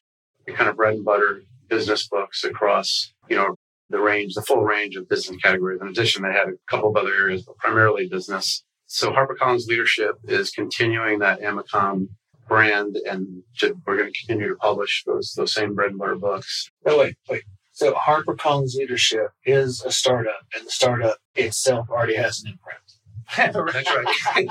the 0.47 0.53
kind 0.53 0.69
of 0.69 0.77
bread 0.77 0.95
and 0.95 1.05
butter 1.05 1.43
business 1.69 2.07
books 2.09 2.45
across, 2.45 3.13
you 3.29 3.37
know, 3.37 3.55
the 3.91 4.01
range, 4.01 4.35
the 4.35 4.43
full 4.43 4.63
range 4.63 4.97
of 4.97 5.09
business 5.09 5.37
categories. 5.43 5.81
In 5.81 5.89
addition, 5.89 6.23
they 6.23 6.33
had 6.33 6.49
a 6.49 6.55
couple 6.69 6.91
of 6.91 6.97
other 6.97 7.15
areas, 7.15 7.43
but 7.43 7.57
primarily 7.57 8.07
business. 8.07 8.63
So 8.87 9.13
HarperCollins 9.13 9.67
leadership 9.67 10.17
is 10.25 10.51
continuing 10.51 11.21
that 11.21 11.41
Amacom 11.41 12.09
brand, 12.49 12.97
and 13.09 13.43
we're 13.87 13.97
going 13.97 14.13
to 14.13 14.27
continue 14.27 14.49
to 14.49 14.57
publish 14.57 15.05
those 15.07 15.33
those 15.37 15.55
same 15.55 15.75
bread 15.75 15.91
and 15.91 15.99
butter 15.99 16.17
books. 16.17 16.69
Oh, 16.85 16.99
wait, 16.99 17.17
wait. 17.29 17.45
So 17.81 17.95
HarperCollins 17.95 18.75
Leadership 18.75 19.31
is 19.47 19.83
a 19.83 19.91
startup, 19.91 20.45
and 20.55 20.67
the 20.67 20.71
startup 20.71 21.17
itself 21.35 21.89
already 21.89 22.15
has 22.15 22.43
an 22.45 22.53
imprint. 22.53 23.57
That's 23.73 23.91
right. 23.91 24.07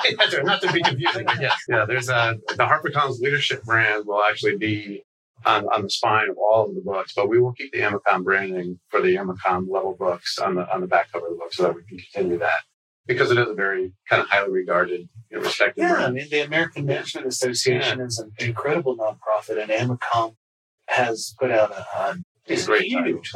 That's 0.18 0.36
right. 0.36 0.46
Not 0.46 0.64
to 0.64 0.74
be 0.74 0.82
confusing. 0.82 1.26
But 1.28 1.40
yes. 1.40 1.56
Yeah. 1.70 1.86
There's 1.86 2.10
a 2.10 2.40
the 2.48 2.66
HarperCollins 2.66 3.20
leadership 3.20 3.64
brand 3.66 4.08
will 4.08 4.24
actually 4.28 4.58
be 4.58 5.04
on, 5.46 5.68
on 5.68 5.84
the 5.84 5.92
spine 5.92 6.32
of 6.32 6.38
all 6.40 6.70
of 6.70 6.74
the 6.74 6.82
books, 6.82 7.14
but 7.16 7.30
we 7.30 7.40
will 7.40 7.54
keep 7.54 7.72
the 7.72 7.82
AMACOM 7.82 8.24
branding 8.24 8.80
for 8.90 9.00
the 9.00 9.16
AMACOM 9.16 9.70
level 9.70 9.96
books 10.00 10.40
on 10.40 10.56
the 10.56 10.68
on 10.74 10.82
the 10.82 10.88
back 10.88 11.12
cover 11.12 11.28
of 11.28 11.34
the 11.34 11.38
book 11.38 11.54
so 11.54 11.64
that 11.64 11.76
we 11.76 11.84
can 11.84 12.00
continue 12.00 12.40
that 12.40 12.64
because 13.06 13.30
it 13.30 13.38
is 13.38 13.48
a 13.48 13.54
very 13.54 13.94
kind 14.10 14.24
of 14.24 14.28
highly 14.30 14.50
regarded, 14.50 15.08
you 15.30 15.38
know, 15.38 15.44
respected 15.44 15.84
Yeah, 15.84 15.98
I 15.98 16.10
mean, 16.10 16.26
the 16.32 16.40
American 16.40 16.88
Management 16.88 17.28
Association 17.28 18.02
is 18.02 18.18
an 18.18 18.32
incredible 18.40 18.98
nonprofit, 18.98 19.62
and 19.62 19.70
AMACOM 19.70 20.36
has 20.88 21.36
put 21.40 21.52
out 21.52 21.70
a, 21.70 21.86
a 21.96 22.18
It's 22.50 22.66
great 22.66 22.86
huge. 22.86 23.32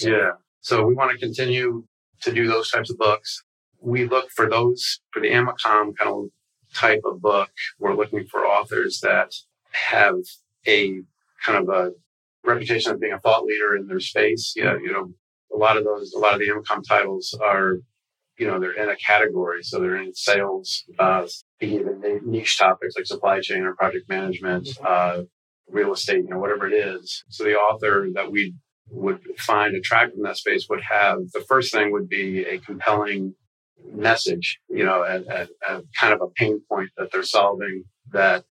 Yeah. 0.00 0.32
So 0.60 0.84
we 0.84 0.94
want 0.94 1.12
to 1.12 1.18
continue 1.18 1.84
to 2.22 2.32
do 2.32 2.46
those 2.46 2.70
types 2.70 2.90
of 2.90 2.98
books. 2.98 3.42
We 3.80 4.06
look 4.06 4.30
for 4.30 4.48
those 4.48 5.00
for 5.10 5.20
the 5.20 5.28
AMACOM 5.28 5.96
kind 5.96 6.10
of 6.10 6.24
type 6.74 7.02
of 7.04 7.20
book. 7.20 7.50
We're 7.78 7.96
looking 7.96 8.26
for 8.30 8.46
authors 8.46 9.00
that 9.02 9.32
have 9.72 10.16
a 10.66 11.00
kind 11.44 11.58
of 11.58 11.68
a 11.68 11.90
reputation 12.44 12.92
of 12.92 13.00
being 13.00 13.12
a 13.12 13.18
thought 13.18 13.44
leader 13.44 13.76
in 13.76 13.86
their 13.88 14.00
space. 14.00 14.54
Yeah, 14.56 14.74
you 14.74 14.92
know, 14.92 15.12
a 15.54 15.58
lot 15.58 15.76
of 15.76 15.84
those, 15.84 16.12
a 16.12 16.18
lot 16.18 16.34
of 16.34 16.40
the 16.40 16.48
AMACOM 16.48 16.86
titles 16.86 17.36
are, 17.42 17.78
you 18.38 18.46
know, 18.46 18.60
they're 18.60 18.72
in 18.72 18.88
a 18.88 18.96
category. 18.96 19.62
So 19.62 19.80
they're 19.80 19.96
in 19.96 20.14
sales, 20.14 20.84
uh, 20.98 21.26
even 21.60 22.20
niche 22.24 22.58
topics 22.58 22.94
like 22.96 23.06
supply 23.06 23.40
chain 23.40 23.62
or 23.64 23.74
project 23.74 24.08
management, 24.08 24.68
uh, 24.84 25.22
real 25.72 25.92
estate, 25.92 26.24
you 26.24 26.30
know, 26.30 26.38
whatever 26.38 26.68
it 26.68 26.74
is. 26.74 27.24
So 27.28 27.44
the 27.44 27.54
author 27.56 28.08
that 28.14 28.30
we 28.30 28.54
would 28.90 29.20
find 29.38 29.74
attractive 29.74 30.16
in 30.18 30.22
that 30.24 30.36
space 30.36 30.66
would 30.68 30.82
have 30.82 31.18
the 31.32 31.44
first 31.48 31.72
thing 31.72 31.92
would 31.92 32.08
be 32.08 32.44
a 32.44 32.58
compelling 32.58 33.34
message, 33.92 34.58
you 34.68 34.84
know, 34.84 35.02
a, 35.02 35.48
a, 35.68 35.82
kind 35.98 36.12
of 36.12 36.20
a 36.20 36.28
pain 36.28 36.60
point 36.68 36.90
that 36.96 37.10
they're 37.10 37.22
solving 37.22 37.84
that 38.12 38.44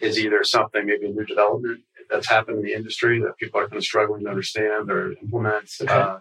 is 0.00 0.18
either 0.18 0.44
something, 0.44 0.86
maybe 0.86 1.06
a 1.06 1.10
new 1.10 1.24
development 1.24 1.80
that's 2.10 2.28
happened 2.28 2.58
in 2.58 2.64
the 2.64 2.72
industry 2.72 3.20
that 3.20 3.36
people 3.38 3.60
are 3.60 3.68
kind 3.68 3.78
of 3.78 3.84
struggling 3.84 4.24
to 4.24 4.30
understand 4.30 4.90
or 4.90 5.12
implement, 5.22 5.70
Okay. 5.80 5.92
uh, 5.92 6.18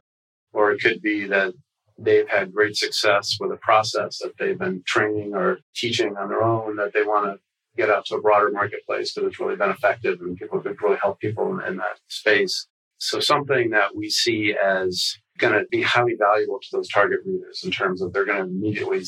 or 0.53 0.71
it 0.71 0.81
could 0.81 1.01
be 1.01 1.25
that 1.27 1.53
they've 1.97 2.27
had 2.27 2.53
great 2.53 2.75
success 2.75 3.37
with 3.39 3.51
a 3.51 3.57
process 3.57 4.19
that 4.19 4.33
they've 4.37 4.59
been 4.59 4.83
training 4.85 5.33
or 5.33 5.59
teaching 5.75 6.15
on 6.17 6.29
their 6.29 6.43
own 6.43 6.75
that 6.75 6.93
they 6.93 7.03
want 7.03 7.25
to 7.25 7.39
get 7.77 7.89
out 7.89 8.05
to 8.05 8.15
a 8.15 8.21
broader 8.21 8.51
marketplace 8.51 9.13
because 9.13 9.29
it's 9.29 9.39
really 9.39 9.55
been 9.55 9.69
effective 9.69 10.21
and 10.21 10.37
people 10.37 10.59
could 10.59 10.81
really 10.81 10.97
help 11.01 11.19
people 11.19 11.59
in, 11.59 11.65
in 11.67 11.77
that 11.77 11.99
space. 12.07 12.67
So 12.97 13.19
something 13.19 13.71
that 13.71 13.95
we 13.95 14.09
see 14.09 14.55
as 14.55 15.17
going 15.37 15.53
to 15.53 15.65
be 15.69 15.81
highly 15.81 16.15
valuable 16.17 16.59
to 16.59 16.67
those 16.71 16.87
target 16.87 17.19
readers 17.25 17.61
in 17.63 17.71
terms 17.71 18.01
of 18.01 18.13
they're 18.13 18.25
going 18.25 18.43
to 18.43 18.49
immediately 18.49 19.03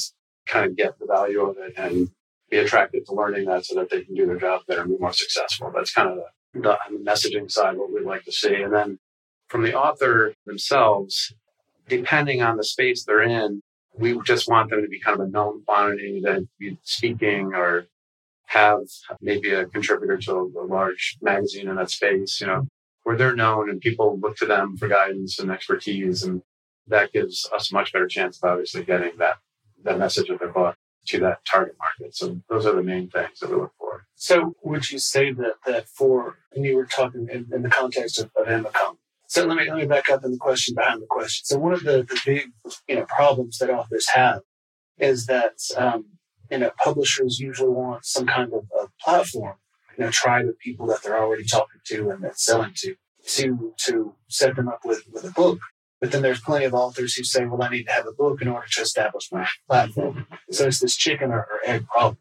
kind 0.45 0.65
of 0.65 0.75
get 0.75 0.99
the 0.99 1.05
value 1.05 1.41
of 1.41 1.57
it 1.57 1.73
and 1.77 2.09
be 2.49 2.57
attracted 2.57 3.05
to 3.05 3.13
learning 3.13 3.45
that 3.45 3.65
so 3.65 3.75
that 3.75 3.89
they 3.89 4.01
can 4.03 4.15
do 4.15 4.25
their 4.25 4.37
job 4.37 4.61
better 4.67 4.81
and 4.81 4.91
be 4.91 4.97
more 4.97 5.13
successful. 5.13 5.71
That's 5.73 5.93
kind 5.93 6.09
of 6.09 6.17
the, 6.53 6.61
the 6.61 7.03
messaging 7.03 7.49
side 7.51 7.77
what 7.77 7.93
we'd 7.93 8.05
like 8.05 8.23
to 8.25 8.31
see. 8.31 8.55
And 8.55 8.73
then 8.73 8.99
from 9.47 9.63
the 9.63 9.73
author 9.73 10.33
themselves, 10.45 11.33
depending 11.87 12.41
on 12.41 12.57
the 12.57 12.63
space 12.63 13.03
they're 13.03 13.21
in, 13.21 13.61
we 13.97 14.19
just 14.25 14.47
want 14.47 14.69
them 14.69 14.81
to 14.81 14.87
be 14.87 14.99
kind 14.99 15.19
of 15.19 15.27
a 15.27 15.29
known 15.29 15.63
quantity 15.65 16.21
that 16.23 16.47
be 16.59 16.77
speaking 16.83 17.53
or 17.53 17.87
have 18.47 18.81
maybe 19.21 19.51
a 19.51 19.65
contributor 19.65 20.17
to 20.17 20.31
a, 20.33 20.65
large 20.65 21.17
magazine 21.21 21.67
in 21.67 21.75
that 21.75 21.89
space, 21.89 22.41
you 22.41 22.47
know, 22.47 22.67
where 23.03 23.17
they're 23.17 23.35
known 23.35 23.69
and 23.69 23.81
people 23.81 24.19
look 24.19 24.37
to 24.37 24.45
them 24.45 24.77
for 24.77 24.87
guidance 24.87 25.39
and 25.39 25.51
expertise. 25.51 26.23
And 26.23 26.41
that 26.87 27.11
gives 27.11 27.49
us 27.53 27.71
a 27.71 27.73
much 27.73 27.93
better 27.93 28.07
chance 28.07 28.41
of 28.41 28.49
obviously 28.49 28.83
getting 28.83 29.17
that, 29.17 29.37
that 29.83 29.99
message 29.99 30.29
of 30.29 30.39
their 30.39 30.51
book 30.51 30.75
to 31.07 31.19
that 31.19 31.39
target 31.45 31.75
market. 31.79 32.15
So 32.15 32.41
those 32.49 32.65
are 32.65 32.75
the 32.75 32.83
main 32.83 33.09
things 33.09 33.39
that 33.39 33.49
we 33.49 33.57
look 33.57 33.73
for. 33.77 34.05
So, 34.15 34.55
would 34.63 34.89
you 34.89 34.99
say 34.99 35.31
that 35.31 35.53
that 35.65 35.87
for, 35.87 36.39
and 36.53 36.65
you 36.65 36.75
were 36.75 36.85
talking 36.85 37.27
in, 37.31 37.47
in 37.53 37.61
the 37.61 37.69
context 37.69 38.19
of, 38.19 38.31
of 38.35 38.47
AMACOM. 38.47 38.97
So 39.27 39.45
let 39.45 39.57
me 39.57 39.67
let 39.67 39.77
me 39.77 39.85
back 39.85 40.09
up 40.09 40.23
in 40.23 40.31
the 40.31 40.37
question 40.37 40.73
behind 40.73 41.01
the 41.01 41.05
question. 41.05 41.45
So 41.45 41.59
one 41.59 41.73
of 41.73 41.83
the, 41.83 42.03
the 42.03 42.19
big 42.25 42.51
you 42.87 42.95
know 42.95 43.05
problems 43.05 43.57
that 43.57 43.69
authors 43.69 44.09
have 44.09 44.41
is 44.97 45.25
that 45.25 45.59
um, 45.75 46.16
you 46.51 46.57
know 46.59 46.71
publishers 46.83 47.39
usually 47.39 47.69
want 47.69 48.05
some 48.05 48.27
kind 48.27 48.53
of, 48.53 48.65
a 48.79 48.87
platform, 49.03 49.55
you 49.97 50.05
know, 50.05 50.11
tribe 50.11 50.47
of 50.47 50.57
people 50.59 50.87
that 50.87 51.03
they're 51.03 51.19
already 51.19 51.45
talking 51.45 51.81
to 51.85 52.09
and 52.09 52.23
that's 52.23 52.45
selling 52.45 52.73
to 52.77 52.95
to 53.25 53.73
to 53.85 54.15
set 54.27 54.55
them 54.55 54.67
up 54.67 54.81
with 54.85 55.03
with 55.11 55.23
a 55.23 55.31
book. 55.31 55.59
But 55.99 56.11
then 56.11 56.21
there's 56.21 56.41
plenty 56.41 56.65
of 56.65 56.75
authors 56.75 57.15
who 57.15 57.23
say, 57.23 57.45
well, 57.45 57.63
I 57.63 57.69
need 57.69 57.85
to 57.85 57.91
have 57.91 58.05
a 58.05 58.11
book 58.11 58.41
in 58.41 58.47
order 58.47 58.67
to 58.71 58.81
establish 58.81 59.31
my 59.31 59.47
platform. 59.67 60.27
So 60.51 60.67
it's 60.67 60.79
this 60.79 60.95
chicken 60.95 61.31
or, 61.31 61.39
or 61.39 61.59
egg 61.65 61.87
problem. 61.87 62.19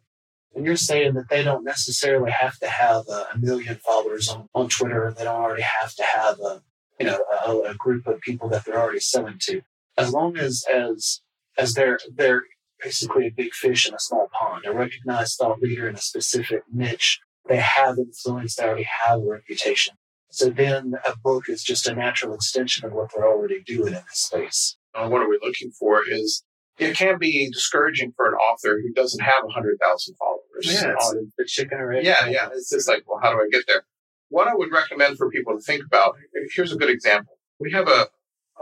And 0.54 0.64
you're 0.64 0.76
saying 0.76 1.12
that 1.14 1.28
they 1.28 1.42
don't 1.42 1.64
necessarily 1.64 2.30
have 2.30 2.58
to 2.60 2.68
have 2.68 3.06
a, 3.08 3.26
a 3.34 3.38
million 3.38 3.76
followers 3.76 4.30
on, 4.30 4.48
on 4.54 4.70
Twitter, 4.70 5.04
and 5.04 5.14
they 5.14 5.24
don't 5.24 5.42
already 5.42 5.62
have 5.62 5.94
to 5.94 6.02
have 6.02 6.40
a 6.40 6.62
you 6.98 7.06
know 7.06 7.22
a, 7.46 7.70
a 7.70 7.74
group 7.74 8.06
of 8.06 8.20
people 8.22 8.48
that 8.48 8.64
they're 8.64 8.80
already 8.80 9.00
selling 9.00 9.38
to. 9.42 9.60
As 9.98 10.12
long 10.12 10.38
as 10.38 10.64
as 10.72 11.20
as 11.58 11.74
they're 11.74 11.98
they're 12.14 12.44
basically 12.82 13.26
a 13.26 13.30
big 13.30 13.52
fish 13.52 13.88
in 13.88 13.94
a 13.94 13.98
small 13.98 14.28
pond, 14.32 14.64
a 14.66 14.72
recognized 14.72 15.36
thought 15.38 15.60
leader 15.60 15.88
in 15.88 15.94
a 15.94 16.00
specific 16.00 16.62
niche. 16.72 17.20
They 17.48 17.58
have 17.58 17.98
influence. 17.98 18.56
They 18.56 18.64
already 18.64 18.88
have 19.04 19.20
a 19.20 19.24
reputation. 19.24 19.94
So 20.30 20.50
then 20.50 20.94
a 21.06 21.16
book 21.16 21.44
is 21.48 21.62
just 21.62 21.86
a 21.86 21.94
natural 21.94 22.34
extension 22.34 22.84
of 22.84 22.92
what 22.92 23.10
they're 23.14 23.26
already 23.26 23.62
doing 23.64 23.88
in 23.94 24.02
this 24.08 24.20
space. 24.30 24.76
uh, 24.94 25.08
what 25.08 25.22
are 25.22 25.28
we 25.28 25.38
looking 25.42 25.70
for 25.70 26.02
is 26.08 26.42
it 26.78 26.96
can 26.96 27.18
be 27.18 27.48
discouraging 27.50 28.12
for 28.16 28.28
an 28.28 28.34
author 28.34 28.80
who 28.82 28.92
doesn't 28.92 29.22
have 29.22 29.44
100,000 29.44 30.14
followers. 30.16 30.42
Yeah, 30.64 30.92
it's 30.94 31.08
on- 31.10 31.32
the 31.38 31.44
chicken 31.46 31.78
or 31.78 31.92
egg. 31.92 32.04
yeah, 32.04 32.26
yeah. 32.26 32.48
It's 32.52 32.68
just 32.70 32.88
like, 32.88 33.04
well, 33.06 33.20
how 33.22 33.30
do 33.32 33.38
I 33.38 33.46
get 33.50 33.64
there? 33.66 33.84
What 34.28 34.48
I 34.48 34.54
would 34.54 34.72
recommend 34.72 35.16
for 35.16 35.30
people 35.30 35.54
to 35.56 35.60
think 35.62 35.84
about 35.86 36.16
here's 36.54 36.72
a 36.72 36.76
good 36.76 36.90
example. 36.90 37.38
We 37.60 37.70
have 37.72 37.88
a, 37.88 38.08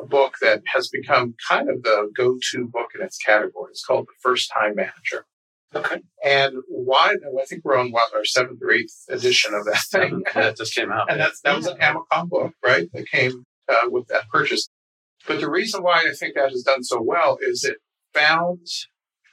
a 0.01 0.05
book 0.05 0.37
that 0.41 0.63
has 0.75 0.89
become 0.89 1.35
kind 1.49 1.69
of 1.71 1.83
the 1.83 2.11
go 2.17 2.37
to 2.51 2.67
book 2.67 2.91
in 2.95 3.05
its 3.05 3.19
category. 3.19 3.71
It's 3.71 3.85
called 3.85 4.07
The 4.07 4.13
First 4.21 4.51
Time 4.53 4.75
Manager. 4.77 5.27
Okay. 5.75 6.03
And 6.25 6.55
why? 6.69 7.15
I 7.41 7.45
think 7.47 7.65
we're 7.65 7.77
on 7.77 7.91
what, 7.91 8.15
our 8.15 8.25
seventh 8.25 8.61
or 8.63 8.71
eighth 8.73 8.95
edition 9.09 9.55
of 9.55 9.65
that 9.65 9.83
thing. 9.91 10.23
Yeah, 10.35 10.49
it 10.49 10.57
just 10.57 10.75
came 10.75 10.93
out. 10.93 11.07
And 11.11 11.21
that's 11.21 11.41
that 11.43 11.57
was 11.57 11.67
an 11.67 11.79
Amacom 11.79 12.29
book, 12.29 12.53
right? 12.65 12.89
That 12.93 13.09
came 13.09 13.45
uh, 13.69 13.89
with 13.89 14.07
that 14.09 14.29
purchase. 14.29 14.69
But 15.27 15.41
the 15.41 15.51
reason 15.51 15.83
why 15.83 16.05
I 16.09 16.13
think 16.13 16.35
that 16.35 16.51
has 16.51 16.63
done 16.63 16.85
so 16.85 17.01
well 17.01 17.39
is 17.41 17.65
it 17.65 17.79
found 18.13 18.67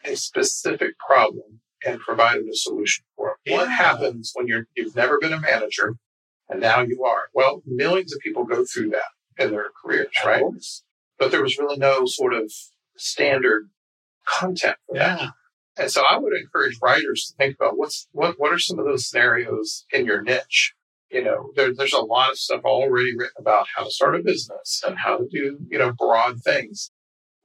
a 0.04 0.16
specific 0.16 0.98
problem 0.98 1.60
and 1.86 2.00
provided 2.00 2.44
a 2.48 2.56
solution 2.56 3.04
for 3.16 3.36
it. 3.46 3.54
What 3.54 3.68
Yeah. 3.68 3.74
happens 3.76 4.32
when 4.34 4.48
you're 4.48 4.66
you've 4.76 4.96
never 4.96 5.20
been 5.20 5.34
a 5.34 5.40
manager 5.40 5.96
and 6.50 6.60
now 6.62 6.82
you 6.82 7.04
are? 7.04 7.24
Well, 7.34 7.62
millions 7.66 8.14
of 8.14 8.20
people 8.22 8.46
go 8.46 8.66
through 8.66 8.90
that 8.92 9.12
in 9.38 9.52
their 9.52 9.72
careers, 9.84 10.10
right? 10.26 10.44
But 11.20 11.32
there 11.32 11.44
was 11.44 11.58
really 11.58 11.78
no 11.78 12.06
sort 12.06 12.34
of 12.34 12.52
standard 12.98 13.70
content 14.28 14.78
for 14.88 14.96
that. 14.96 15.32
And 15.78 15.90
so 15.92 16.04
I 16.08 16.18
would 16.18 16.34
encourage 16.34 16.78
writers 16.82 17.26
to 17.28 17.38
think 17.38 17.56
about 17.60 17.78
what's 17.78 18.08
what 18.12 18.36
what 18.40 18.52
are 18.54 18.60
some 18.60 18.80
of 18.80 18.86
those 18.86 19.08
scenarios 19.10 19.86
in 19.92 20.06
your 20.06 20.22
niche. 20.22 20.74
You 21.10 21.24
know, 21.24 21.52
there, 21.56 21.74
there's 21.74 21.94
a 21.94 22.00
lot 22.00 22.32
of 22.32 22.38
stuff 22.38 22.62
already 22.64 23.16
written 23.16 23.36
about 23.40 23.68
how 23.76 23.84
to 23.84 23.92
start 23.92 24.16
a 24.16 24.20
business 24.24 24.82
and 24.86 24.98
how 24.98 25.18
to 25.18 25.28
do 25.32 25.60
you 25.70 25.80
know 25.80 25.94
broad 25.94 26.42
things. 26.44 26.92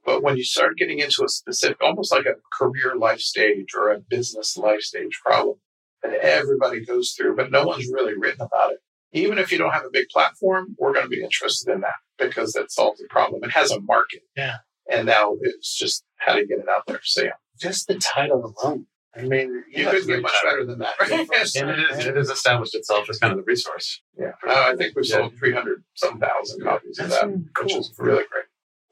But 0.05 0.23
when 0.23 0.37
you 0.37 0.43
start 0.43 0.77
getting 0.77 0.99
into 0.99 1.23
a 1.25 1.29
specific, 1.29 1.81
almost 1.81 2.13
like 2.13 2.25
a 2.25 2.35
career 2.57 2.95
life 2.95 3.19
stage 3.19 3.73
or 3.75 3.91
a 3.91 3.99
business 3.99 4.55
life 4.55 4.81
stage 4.81 5.19
problem 5.23 5.57
that 6.03 6.13
everybody 6.13 6.85
goes 6.85 7.11
through, 7.11 7.35
but 7.35 7.51
no 7.51 7.65
one's 7.65 7.89
really 7.91 8.17
written 8.17 8.41
about 8.41 8.71
it. 8.71 8.79
Even 9.13 9.37
if 9.37 9.51
you 9.51 9.57
don't 9.57 9.71
have 9.73 9.85
a 9.85 9.89
big 9.91 10.07
platform, 10.09 10.75
we're 10.77 10.93
going 10.93 11.05
to 11.05 11.09
be 11.09 11.23
interested 11.23 11.71
in 11.71 11.81
that 11.81 11.95
because 12.17 12.51
that 12.53 12.71
solves 12.71 12.99
the 12.99 13.07
problem. 13.09 13.43
It 13.43 13.51
has 13.51 13.71
a 13.71 13.79
market. 13.79 14.21
Yeah. 14.35 14.57
And 14.91 15.05
now 15.07 15.37
it's 15.41 15.77
just 15.77 16.03
how 16.17 16.33
to 16.33 16.45
get 16.45 16.59
it 16.59 16.67
out 16.69 16.83
there. 16.87 16.99
So 17.03 17.23
yeah. 17.23 17.31
Just 17.59 17.87
the 17.87 17.95
title 17.95 18.53
alone. 18.61 18.85
I 19.15 19.21
mean, 19.23 19.63
You 19.71 19.85
know, 19.85 19.91
couldn't 19.91 20.07
get 20.07 20.21
much 20.21 20.33
better 20.43 20.63
than 20.65 20.79
that. 20.79 20.93
and 21.01 21.69
it 21.71 21.79
is, 21.91 22.05
it 22.05 22.15
has 22.15 22.29
established 22.29 22.75
itself 22.75 23.09
as 23.09 23.17
kind 23.17 23.31
of 23.31 23.37
the 23.37 23.43
resource. 23.43 24.01
yeah. 24.19 24.33
Uh, 24.47 24.71
I 24.73 24.75
think 24.75 24.95
we 24.95 25.03
sold 25.03 25.33
300 25.39 25.83
some 25.95 26.19
thousand 26.19 26.63
copies 26.63 26.99
of 26.99 27.09
That's 27.09 27.21
that, 27.21 27.29
which 27.31 27.45
cool. 27.55 27.79
is 27.79 27.93
really 27.97 28.25
great. 28.31 28.45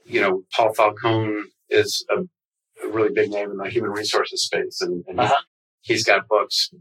you 0.06 0.22
know, 0.22 0.44
Paul 0.56 0.74
Falcone 0.74 1.44
is 1.70 2.04
a, 2.10 2.22
a 2.86 2.90
really 2.92 3.14
big 3.14 3.30
name 3.32 3.52
in 3.52 3.58
the 3.58 3.70
human 3.70 3.92
resources 3.92 4.44
space, 4.44 4.82
and, 4.82 5.04
and 5.08 5.20
Uh-huh. 5.20 5.36
he's 5.82 6.04
got 6.04 6.28
books. 6.28 6.72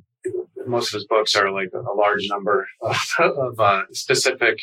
Most 0.67 0.93
of 0.93 0.99
his 0.99 1.07
books 1.07 1.35
are 1.37 1.51
like 1.51 1.71
a, 1.75 1.93
large 1.95 2.27
number 2.29 2.67
of, 2.83 2.97
of 3.19 3.61
uh, 3.61 3.83
specific 3.93 4.59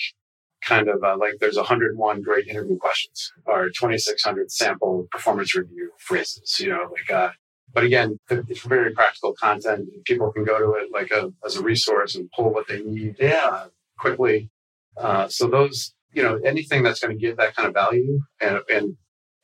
kind 0.63 0.88
of 0.88 1.03
uh, 1.03 1.17
like 1.17 1.36
there's 1.39 1.58
101 1.58 2.22
great 2.22 2.48
interview 2.48 2.77
questions 2.77 3.31
or 3.46 3.70
2600 3.70 4.51
sample 4.51 5.08
performance 5.12 5.55
review 5.55 5.91
phrases. 5.98 6.58
You 6.60 6.70
know, 6.70 6.89
like. 6.91 7.12
Uh, 7.12 7.31
but 7.74 7.86
again, 7.86 8.17
it's 8.29 8.63
very 8.63 8.91
practical 8.91 9.34
content. 9.34 9.88
People 10.03 10.29
can 10.34 10.43
go 10.43 10.60
to 10.60 10.74
it 10.74 10.89
like 10.91 11.10
a 11.12 11.31
as 11.46 11.55
a 11.55 11.63
resource 11.63 12.15
and 12.15 12.29
pull 12.36 12.51
what 12.53 12.67
they 12.67 12.81
need 12.84 13.15
Yeah. 13.17 13.48
uh, 13.50 13.67
quickly. 13.98 14.50
Uh, 14.98 15.29
so 15.29 15.48
those, 15.48 15.93
you 16.12 16.22
know, 16.22 16.38
anything 16.43 16.84
that's 16.84 17.00
going 17.00 17.17
to 17.17 17.20
give 17.20 17.38
that 17.38 17.55
kind 17.55 17.70
of 17.70 17.74
value 17.74 18.20
and, 18.41 18.60
and 18.70 18.98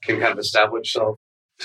can 0.03 0.19
kind 0.19 0.33
of 0.33 0.39
establish 0.39 0.87
itself 0.93 1.15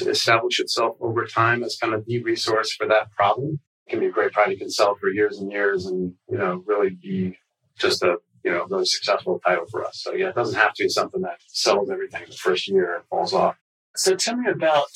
establish 0.01 0.61
itself 0.61 0.97
over 1.01 1.27
time 1.27 1.65
as 1.65 1.77
kind 1.81 1.93
of 1.95 2.07
the 2.07 2.23
resource 2.23 2.73
for 2.73 2.87
that 2.87 3.11
problem. 3.11 3.59
Can 3.89 4.01
be 4.01 4.07
a 4.07 4.11
great 4.11 4.33
product 4.33 4.53
you 4.53 4.59
can 4.59 4.71
sell 4.71 4.95
for 4.95 5.11
years 5.11 5.39
and 5.39 5.51
years 5.51 5.87
and, 5.87 6.15
you 6.29 6.39
know, 6.39 6.63
really 6.67 6.91
be 6.91 7.37
just 7.79 8.03
a, 8.03 8.17
you 8.45 8.51
know, 8.51 8.67
really 8.71 8.87
successful 8.87 9.41
title 9.45 9.67
for 9.71 9.85
us. 9.85 10.01
So 10.03 10.13
yeah, 10.13 10.29
it 10.29 10.35
doesn't 10.35 10.59
have 10.59 10.73
to 10.75 10.85
be 10.85 10.89
something 10.89 11.21
that 11.23 11.39
sells 11.49 11.91
everything 11.91 12.23
the 12.29 12.37
first 12.37 12.69
year 12.69 12.95
and 12.95 13.05
falls 13.07 13.33
off. 13.33 13.57
So 13.97 14.15
tell 14.15 14.37
me 14.37 14.51
about 14.51 14.89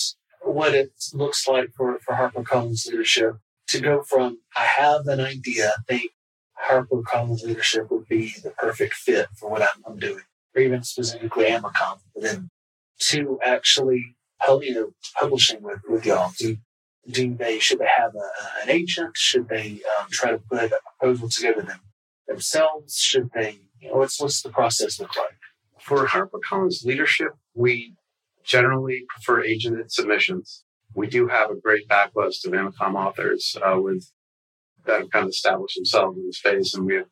what 0.43 0.75
it 0.75 0.93
looks 1.13 1.47
like 1.47 1.71
for, 1.77 1.99
for 1.99 2.15
HarperCollins 2.15 2.87
leadership 2.87 3.35
to 3.69 3.81
go 3.81 4.03
from 4.03 4.39
I 4.57 4.65
have 4.65 5.07
an 5.09 5.21
idea, 5.21 5.71
I 5.71 5.83
think 5.93 6.13
HarperCollins 6.69 7.43
leadership 7.43 7.91
would 7.91 8.07
be 8.09 8.35
the 8.43 8.51
perfect 8.51 8.95
fit 8.95 9.27
for 9.37 9.51
what 9.51 9.63
I'm, 9.63 9.83
I'm 9.87 9.99
doing, 9.99 10.23
or 10.55 10.63
even 10.63 10.83
specifically 10.85 11.47
AMACOM, 11.47 11.99
then 12.15 12.51
to 13.01 13.39
actually 13.45 14.17
you 14.63 14.95
publishing 15.19 15.63
with, 15.63 15.81
with 15.89 16.07
y'all. 16.07 16.33
Do, 16.39 16.57
do 17.11 17.35
they, 17.35 17.59
should 17.59 17.79
they 17.79 17.89
have 17.97 18.15
a, 18.15 18.63
an 18.63 18.71
agent? 18.71 19.17
Should 19.17 19.49
they 19.49 19.81
um, 19.99 20.09
try 20.11 20.31
to 20.33 20.39
put 20.39 20.65
a 20.65 20.81
proposal 20.99 21.29
together 21.29 21.63
them, 21.63 21.81
themselves? 22.27 22.97
Should 22.97 23.31
they, 23.35 23.59
you 23.81 23.89
know, 23.89 23.97
what's, 23.97 24.21
what's 24.21 24.43
the 24.43 24.51
process 24.51 24.99
look 24.99 25.17
like? 25.17 25.39
For 25.81 26.07
HarperCollins 26.07 26.85
leadership, 26.85 27.33
we 27.55 27.95
generally 28.45 29.05
prefer 29.09 29.43
agented 29.43 29.91
submissions. 29.91 30.65
We 30.95 31.07
do 31.07 31.29
have 31.29 31.51
a 31.51 31.55
great 31.55 31.89
backlist 31.89 32.47
of 32.47 32.53
AMACOM 32.53 32.95
authors 32.95 33.57
uh, 33.63 33.79
with 33.81 34.11
that 34.87 35.01
have 35.01 35.11
kind 35.11 35.25
of 35.25 35.31
established 35.31 35.77
themselves 35.77 36.17
in 36.19 36.27
the 36.27 36.33
space, 36.33 36.75
and 36.75 36.87
we 36.87 36.95
have 36.95 37.07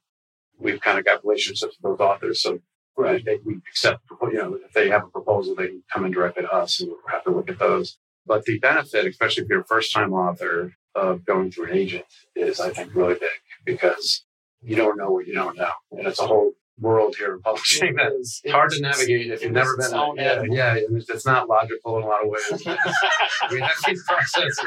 we've 0.59 0.81
kind 0.81 0.99
of 0.99 1.05
got 1.05 1.25
relationships 1.25 1.77
with 1.83 1.99
those 1.99 2.05
authors. 2.05 2.41
So 2.41 2.61
right. 2.97 3.25
they, 3.25 3.39
we 3.45 3.57
accept, 3.69 4.03
you 4.23 4.35
know, 4.35 4.59
if 4.65 4.73
they 4.73 4.89
have 4.89 5.05
a 5.05 5.09
proposal, 5.09 5.55
they 5.55 5.67
can 5.67 5.83
come 5.93 6.05
in 6.05 6.13
directly 6.13 6.45
to 6.45 6.53
us, 6.53 6.81
and 6.81 6.91
we'll 6.91 6.99
have 7.11 7.25
to 7.25 7.31
look 7.31 7.51
at 7.51 7.59
those. 7.59 7.99
But 8.27 8.45
the 8.45 8.59
benefit, 8.59 9.07
especially 9.07 9.45
if 9.45 9.49
you're 9.49 9.61
a 9.61 9.65
first 9.65 9.93
time 9.93 10.13
author, 10.13 10.75
of 10.95 11.25
going 11.25 11.51
through 11.51 11.71
an 11.71 11.77
agent 11.77 12.05
is, 12.37 12.61
I 12.61 12.71
think, 12.71 12.95
really 12.95 13.15
big 13.15 13.29
because 13.65 14.25
you 14.63 14.77
don't 14.77 14.97
know 14.97 15.11
what 15.11 15.27
you 15.27 15.35
don't 15.35 15.57
know, 15.57 15.73
and 15.93 16.07
it's 16.07 16.21
a 16.21 16.27
whole 16.27 16.53
world 16.81 17.15
here 17.17 17.35
in 17.35 17.41
publishing 17.41 17.95
that 17.97 18.13
is 18.13 18.41
hard 18.49 18.71
to 18.73 18.81
navigate 18.81 19.31
if 19.31 19.43
you've 19.43 19.53
never 19.53 19.77
been. 19.77 19.93
Yeah, 20.17 20.43
yeah, 20.49 20.77
it's 20.77 21.27
not 21.27 21.49
logical 21.49 21.99
in 21.99 22.05
a 22.05 22.07
lot 22.07 22.25
of 22.25 22.31
ways. 22.31 22.67
we 23.51 23.61
have 23.61 23.73
these 23.87 24.03
processes, 24.07 24.61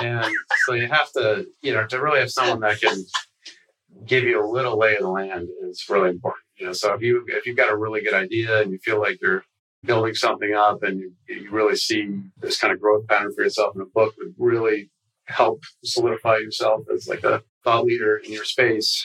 and 0.00 0.26
so 0.66 0.74
you 0.74 0.88
have 0.88 1.10
to, 1.12 1.46
you 1.62 1.72
know, 1.72 1.86
to 1.86 2.00
really 2.00 2.20
have 2.20 2.30
someone 2.30 2.60
that 2.60 2.80
can 2.80 3.04
give 4.06 4.24
you 4.24 4.44
a 4.44 4.46
little 4.46 4.78
lay 4.78 4.94
of 4.96 5.02
the 5.02 5.08
land 5.08 5.48
is 5.62 5.84
really 5.88 6.10
important. 6.10 6.42
You 6.56 6.66
know, 6.66 6.72
so 6.72 6.94
if 6.94 7.02
you 7.02 7.24
if 7.28 7.46
you've 7.46 7.56
got 7.56 7.70
a 7.70 7.76
really 7.76 8.02
good 8.02 8.14
idea 8.14 8.62
and 8.62 8.72
you 8.72 8.78
feel 8.78 9.00
like 9.00 9.20
you're 9.20 9.44
building 9.84 10.14
something 10.14 10.54
up 10.54 10.82
and 10.82 11.00
you, 11.00 11.12
you 11.28 11.50
really 11.50 11.76
see 11.76 12.08
this 12.40 12.58
kind 12.58 12.72
of 12.72 12.80
growth 12.80 13.06
pattern 13.08 13.32
for 13.34 13.42
yourself 13.42 13.74
in 13.74 13.82
a 13.82 13.86
book 13.86 14.14
would 14.18 14.34
really 14.38 14.90
help 15.24 15.62
solidify 15.84 16.36
yourself 16.36 16.82
as 16.92 17.08
like 17.08 17.24
a 17.24 17.42
thought 17.64 17.84
leader 17.84 18.16
in 18.16 18.32
your 18.32 18.44
space 18.44 19.04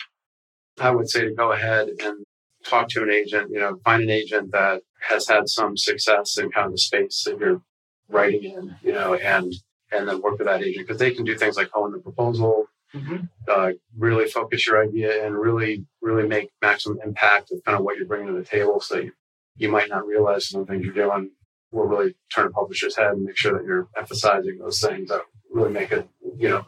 I 0.79 0.91
would 0.91 1.09
say 1.09 1.25
to 1.25 1.33
go 1.33 1.51
ahead 1.51 1.89
and 1.99 2.25
talk 2.63 2.89
to 2.89 3.03
an 3.03 3.09
agent, 3.09 3.51
you 3.51 3.59
know, 3.59 3.79
find 3.83 4.03
an 4.03 4.09
agent 4.09 4.51
that 4.51 4.81
has 5.01 5.27
had 5.27 5.49
some 5.49 5.77
success 5.77 6.37
in 6.37 6.51
kind 6.51 6.67
of 6.67 6.73
the 6.73 6.77
space 6.77 7.23
that 7.25 7.39
you're 7.39 7.61
writing 8.09 8.43
in, 8.43 8.75
you 8.83 8.93
know, 8.93 9.15
and 9.15 9.53
and 9.91 10.07
then 10.07 10.21
work 10.21 10.37
with 10.37 10.47
that 10.47 10.61
agent 10.61 10.85
because 10.85 10.99
they 10.99 11.11
can 11.11 11.23
do 11.23 11.37
things 11.37 11.55
like 11.55 11.69
hone 11.69 11.93
the 11.93 11.99
proposal, 11.99 12.65
mm-hmm. 12.93 13.23
uh, 13.47 13.71
really 13.97 14.27
focus 14.27 14.67
your 14.67 14.83
idea 14.83 15.25
and 15.25 15.37
really, 15.37 15.85
really 16.01 16.27
make 16.27 16.49
maximum 16.61 16.99
impact 17.05 17.51
of 17.51 17.63
kind 17.63 17.77
of 17.77 17.85
what 17.85 17.95
you're 17.95 18.05
bringing 18.05 18.27
to 18.27 18.33
the 18.33 18.43
table. 18.43 18.81
So 18.81 18.97
you, 18.97 19.13
you 19.57 19.69
might 19.69 19.89
not 19.89 20.05
realize 20.05 20.49
some 20.49 20.61
of 20.61 20.67
the 20.67 20.73
things 20.73 20.85
you're 20.85 20.93
doing 20.93 21.31
will 21.71 21.85
really 21.85 22.15
turn 22.33 22.47
a 22.47 22.51
publisher's 22.51 22.95
head 22.95 23.11
and 23.11 23.23
make 23.23 23.37
sure 23.37 23.53
that 23.53 23.65
you're 23.65 23.87
emphasizing 23.97 24.57
those 24.59 24.79
things 24.79 25.09
that 25.09 25.21
really 25.51 25.71
make 25.71 25.91
it, 25.91 26.07
you 26.37 26.49
know, 26.49 26.63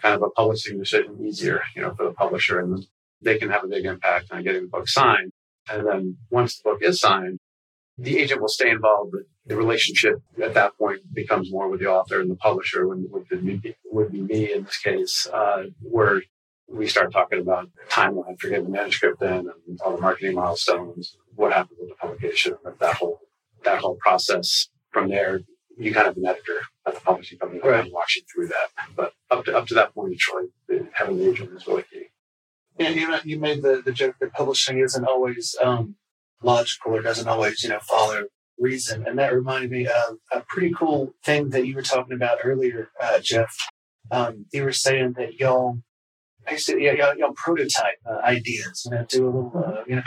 kind 0.00 0.14
of 0.14 0.22
a 0.22 0.30
publishing 0.30 0.78
decision 0.78 1.16
easier, 1.24 1.62
you 1.76 1.82
know, 1.82 1.94
for 1.94 2.04
the 2.04 2.12
publisher. 2.12 2.58
And 2.58 2.84
they 3.20 3.38
can 3.38 3.50
have 3.50 3.64
a 3.64 3.68
big 3.68 3.84
impact 3.84 4.32
on 4.32 4.42
getting 4.42 4.62
the 4.62 4.68
book 4.68 4.88
signed. 4.88 5.32
And 5.70 5.86
then 5.86 6.16
once 6.30 6.58
the 6.58 6.70
book 6.70 6.78
is 6.82 7.00
signed, 7.00 7.38
the 7.98 8.18
agent 8.18 8.40
will 8.40 8.48
stay 8.48 8.70
involved, 8.70 9.12
but 9.12 9.22
the 9.46 9.56
relationship 9.56 10.20
at 10.42 10.54
that 10.54 10.76
point 10.76 11.00
becomes 11.12 11.52
more 11.52 11.68
with 11.68 11.80
the 11.80 11.86
author 11.86 12.20
and 12.20 12.30
the 12.30 12.36
publisher, 12.36 12.88
would, 12.88 13.28
be, 13.28 13.76
would 13.84 14.10
be 14.10 14.20
me 14.20 14.52
in 14.52 14.64
this 14.64 14.78
case, 14.78 15.28
uh, 15.32 15.64
where 15.80 16.22
we 16.68 16.88
start 16.88 17.12
talking 17.12 17.40
about 17.40 17.68
timeline 17.90 18.40
for 18.40 18.48
getting 18.48 18.64
the 18.64 18.70
manuscript 18.70 19.22
in 19.22 19.28
and 19.68 19.80
all 19.84 19.94
the 19.94 20.00
marketing 20.00 20.34
milestones, 20.34 21.16
what 21.34 21.52
happens 21.52 21.78
with 21.80 21.90
the 21.90 21.94
publication, 21.96 22.56
that 22.80 22.94
whole 22.94 23.20
that 23.64 23.80
whole 23.80 23.96
process. 23.96 24.68
From 24.90 25.08
there, 25.08 25.40
you 25.78 25.94
kind 25.94 26.06
of 26.06 26.18
an 26.18 26.26
editor 26.26 26.60
at 26.86 26.94
the 26.94 27.00
publishing 27.00 27.38
company 27.38 27.60
right. 27.64 27.86
you 27.86 28.22
through 28.32 28.48
that. 28.48 28.68
But 28.94 29.14
up 29.30 29.44
to 29.46 29.56
up 29.56 29.66
to 29.68 29.74
that 29.74 29.94
point, 29.94 30.12
it's 30.12 30.28
really 30.28 30.88
having 30.92 31.18
the 31.18 31.30
agent 31.30 31.52
is 31.56 31.66
really 31.66 31.84
key. 31.90 32.08
Yeah, 32.78 32.90
you 32.90 33.08
know, 33.08 33.18
you 33.24 33.38
made 33.38 33.62
the, 33.62 33.82
the 33.84 33.92
joke 33.92 34.16
that 34.20 34.32
publishing 34.32 34.78
isn't 34.78 35.04
always 35.04 35.54
um, 35.62 35.96
logical 36.42 36.96
or 36.96 37.02
doesn't 37.02 37.28
always, 37.28 37.62
you 37.62 37.68
know, 37.68 37.80
follow 37.80 38.24
reason. 38.58 39.06
And 39.06 39.18
that 39.18 39.32
reminded 39.32 39.70
me 39.70 39.86
of 39.86 40.18
a 40.32 40.42
pretty 40.48 40.72
cool 40.72 41.14
thing 41.24 41.50
that 41.50 41.66
you 41.66 41.74
were 41.74 41.82
talking 41.82 42.14
about 42.14 42.38
earlier, 42.44 42.90
uh, 43.00 43.18
Jeff. 43.20 43.54
Um, 44.10 44.46
you 44.52 44.64
were 44.64 44.72
saying 44.72 45.14
that 45.16 45.38
y'all, 45.38 45.78
basically, 46.46 46.84
yeah, 46.84 46.92
y'all, 46.92 47.16
y'all 47.16 47.32
prototype 47.34 47.96
uh, 48.08 48.18
ideas, 48.24 48.82
you 48.84 48.90
know, 48.96 49.06
do 49.08 49.24
a 49.24 49.26
little, 49.26 49.52
uh, 49.54 49.82
you 49.86 49.96
know, 49.96 50.02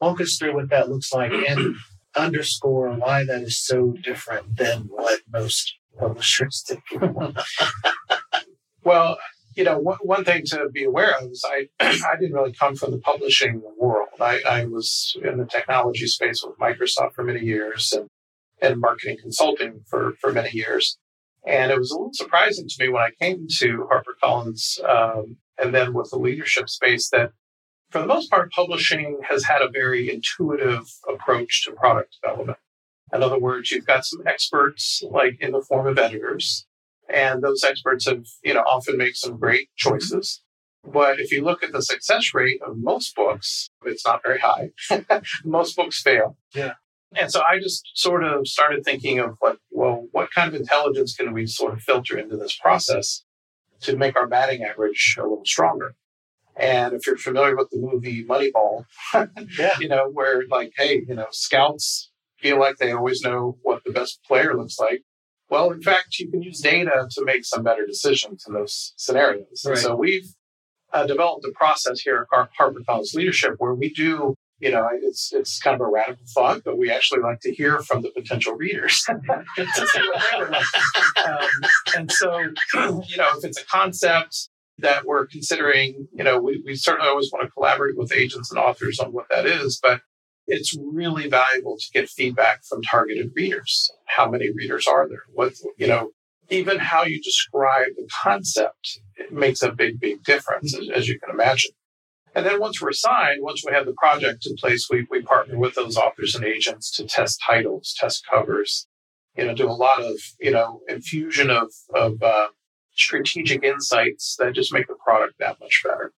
walk 0.00 0.20
us 0.20 0.36
through 0.38 0.54
what 0.54 0.70
that 0.70 0.88
looks 0.88 1.12
like 1.12 1.32
and 1.32 1.76
underscore 2.16 2.92
why 2.94 3.24
that 3.24 3.42
is 3.42 3.58
so 3.58 3.94
different 4.02 4.56
than 4.56 4.82
what 4.88 5.20
most 5.32 5.74
publishers 5.98 6.64
do. 6.66 7.34
well, 8.84 9.18
you 9.54 9.64
know, 9.64 9.78
one, 9.78 9.98
one 10.02 10.24
thing 10.24 10.42
to 10.46 10.68
be 10.72 10.84
aware 10.84 11.16
of 11.18 11.30
is 11.30 11.44
I, 11.46 11.68
I 11.80 12.16
didn't 12.18 12.34
really 12.34 12.52
come 12.52 12.76
from 12.76 12.92
the 12.92 12.98
publishing 12.98 13.62
world. 13.78 14.08
I, 14.20 14.40
I 14.48 14.64
was 14.64 15.16
in 15.22 15.38
the 15.38 15.46
technology 15.46 16.06
space 16.06 16.42
with 16.42 16.58
Microsoft 16.58 17.14
for 17.14 17.24
many 17.24 17.40
years 17.40 17.92
and, 17.92 18.08
and 18.62 18.80
marketing 18.80 19.18
consulting 19.20 19.82
for, 19.88 20.14
for 20.20 20.32
many 20.32 20.50
years. 20.52 20.98
And 21.46 21.72
it 21.72 21.78
was 21.78 21.90
a 21.90 21.94
little 21.94 22.10
surprising 22.12 22.68
to 22.68 22.84
me 22.84 22.90
when 22.90 23.02
I 23.02 23.10
came 23.20 23.46
to 23.58 23.88
HarperCollins 23.90 24.84
um, 24.84 25.36
and 25.58 25.74
then 25.74 25.94
with 25.94 26.10
the 26.10 26.18
leadership 26.18 26.68
space 26.68 27.08
that 27.10 27.32
for 27.90 28.00
the 28.00 28.06
most 28.06 28.30
part, 28.30 28.52
publishing 28.52 29.20
has 29.28 29.44
had 29.44 29.62
a 29.62 29.68
very 29.68 30.12
intuitive 30.12 30.92
approach 31.08 31.64
to 31.64 31.72
product 31.72 32.16
development. 32.22 32.58
In 33.12 33.22
other 33.22 33.38
words, 33.38 33.70
you've 33.70 33.86
got 33.86 34.04
some 34.04 34.22
experts 34.26 35.02
like 35.10 35.36
in 35.40 35.52
the 35.52 35.62
form 35.62 35.86
of 35.86 35.98
editors 35.98 36.66
and 37.12 37.42
those 37.42 37.64
experts 37.64 38.06
have, 38.06 38.24
you 38.44 38.54
know, 38.54 38.60
often 38.60 38.96
make 38.96 39.16
some 39.16 39.36
great 39.36 39.68
choices. 39.76 40.42
But 40.84 41.20
if 41.20 41.30
you 41.32 41.42
look 41.42 41.62
at 41.62 41.72
the 41.72 41.82
success 41.82 42.32
rate 42.32 42.60
of 42.62 42.76
most 42.78 43.14
books, 43.14 43.68
it's 43.84 44.06
not 44.06 44.22
very 44.22 44.38
high. 44.38 44.70
most 45.44 45.76
books 45.76 46.00
fail. 46.00 46.36
Yeah. 46.54 46.74
And 47.16 47.30
so 47.30 47.42
I 47.42 47.58
just 47.58 47.90
sort 47.94 48.24
of 48.24 48.46
started 48.46 48.84
thinking 48.84 49.18
of 49.18 49.36
like, 49.42 49.58
well, 49.70 50.06
what 50.12 50.30
kind 50.32 50.48
of 50.48 50.58
intelligence 50.58 51.14
can 51.14 51.32
we 51.32 51.46
sort 51.46 51.74
of 51.74 51.80
filter 51.80 52.16
into 52.16 52.36
this 52.36 52.56
process 52.56 53.24
to 53.80 53.96
make 53.96 54.16
our 54.16 54.28
batting 54.28 54.62
average 54.62 55.16
a 55.18 55.22
little 55.22 55.44
stronger? 55.44 55.96
And 56.56 56.92
if 56.94 57.06
you're 57.06 57.16
familiar 57.16 57.56
with 57.56 57.70
the 57.70 57.78
movie 57.78 58.24
Moneyball, 58.24 58.84
yeah. 59.58 59.78
you 59.78 59.88
know, 59.88 60.10
where 60.12 60.44
like, 60.48 60.72
hey, 60.76 61.02
you 61.06 61.14
know, 61.14 61.26
scouts 61.30 62.10
feel 62.38 62.58
like 62.58 62.76
they 62.76 62.92
always 62.92 63.22
know 63.22 63.58
what 63.62 63.82
the 63.84 63.92
best 63.92 64.20
player 64.26 64.56
looks 64.56 64.78
like. 64.78 65.02
Well, 65.48 65.70
in 65.72 65.82
fact, 65.82 66.18
you 66.18 66.30
can 66.30 66.42
use 66.42 66.60
data 66.60 67.08
to 67.10 67.24
make 67.24 67.44
some 67.44 67.62
better 67.62 67.84
decisions 67.84 68.44
in 68.46 68.54
those 68.54 68.94
scenarios. 68.96 69.64
Right. 69.66 69.78
So 69.78 69.96
we've 69.96 70.32
uh, 70.92 71.06
developed 71.06 71.44
a 71.44 71.52
process 71.52 72.00
here 72.00 72.26
at 72.32 72.48
HarperCollins 72.58 73.14
Leadership 73.14 73.54
where 73.58 73.74
we 73.74 73.92
do, 73.92 74.34
you 74.60 74.70
know, 74.70 74.88
it's 74.92 75.32
it's 75.32 75.58
kind 75.58 75.74
of 75.74 75.80
a 75.80 75.90
radical 75.90 76.24
thought, 76.34 76.62
but 76.64 76.78
we 76.78 76.90
actually 76.90 77.20
like 77.20 77.40
to 77.40 77.52
hear 77.52 77.80
from 77.80 78.02
the 78.02 78.10
potential 78.10 78.54
readers 78.54 79.02
to 79.06 79.16
see 79.56 80.00
what 80.12 80.22
they 80.32 80.38
would 80.38 80.50
like. 80.50 80.64
Um, 81.20 81.48
and 81.96 82.12
so, 82.12 82.38
you 82.74 83.16
know, 83.16 83.28
if 83.36 83.44
it's 83.44 83.60
a 83.60 83.66
concept 83.66 84.49
that 84.82 85.04
we're 85.04 85.26
considering, 85.26 86.08
you 86.12 86.24
know, 86.24 86.40
we, 86.40 86.62
we 86.64 86.74
certainly 86.74 87.08
always 87.08 87.30
want 87.32 87.46
to 87.46 87.50
collaborate 87.50 87.96
with 87.96 88.12
agents 88.12 88.50
and 88.50 88.58
authors 88.58 88.98
on 88.98 89.12
what 89.12 89.26
that 89.30 89.46
is, 89.46 89.78
but 89.82 90.00
it's 90.46 90.76
really 90.92 91.28
valuable 91.28 91.76
to 91.76 91.86
get 91.92 92.08
feedback 92.08 92.64
from 92.64 92.82
targeted 92.82 93.30
readers. 93.34 93.90
How 94.06 94.28
many 94.28 94.50
readers 94.52 94.86
are 94.86 95.08
there? 95.08 95.22
What, 95.32 95.52
you 95.76 95.86
know, 95.86 96.10
even 96.50 96.78
how 96.78 97.04
you 97.04 97.20
describe 97.22 97.88
the 97.96 98.08
concept 98.22 98.98
makes 99.30 99.62
a 99.62 99.70
big, 99.72 100.00
big 100.00 100.24
difference, 100.24 100.76
as, 100.76 100.88
as, 100.94 101.08
you 101.08 101.18
can 101.20 101.32
imagine. 101.32 101.70
And 102.34 102.44
then 102.44 102.60
once 102.60 102.80
we're 102.80 102.92
signed, 102.92 103.42
once 103.42 103.62
we 103.64 103.72
have 103.72 103.86
the 103.86 103.94
project 103.94 104.46
in 104.46 104.56
place, 104.56 104.88
we, 104.90 105.06
we 105.10 105.22
partner 105.22 105.58
with 105.58 105.74
those 105.74 105.96
authors 105.96 106.34
and 106.34 106.44
agents 106.44 106.90
to 106.96 107.04
test 107.04 107.40
titles, 107.48 107.94
test 107.98 108.24
covers, 108.28 108.88
you 109.36 109.46
know, 109.46 109.54
do 109.54 109.68
a 109.68 109.72
lot 109.72 110.02
of, 110.02 110.16
you 110.40 110.50
know, 110.50 110.80
infusion 110.88 111.50
of, 111.50 111.70
of 111.94 112.22
uh, 112.22 112.48
strategic 113.00 113.62
insights 113.64 114.36
that 114.38 114.54
just 114.54 114.72
make 114.72 114.86
the 114.86 114.94
product 115.04 115.34
that 115.38 115.58
much 115.60 115.82
better. 115.84 116.12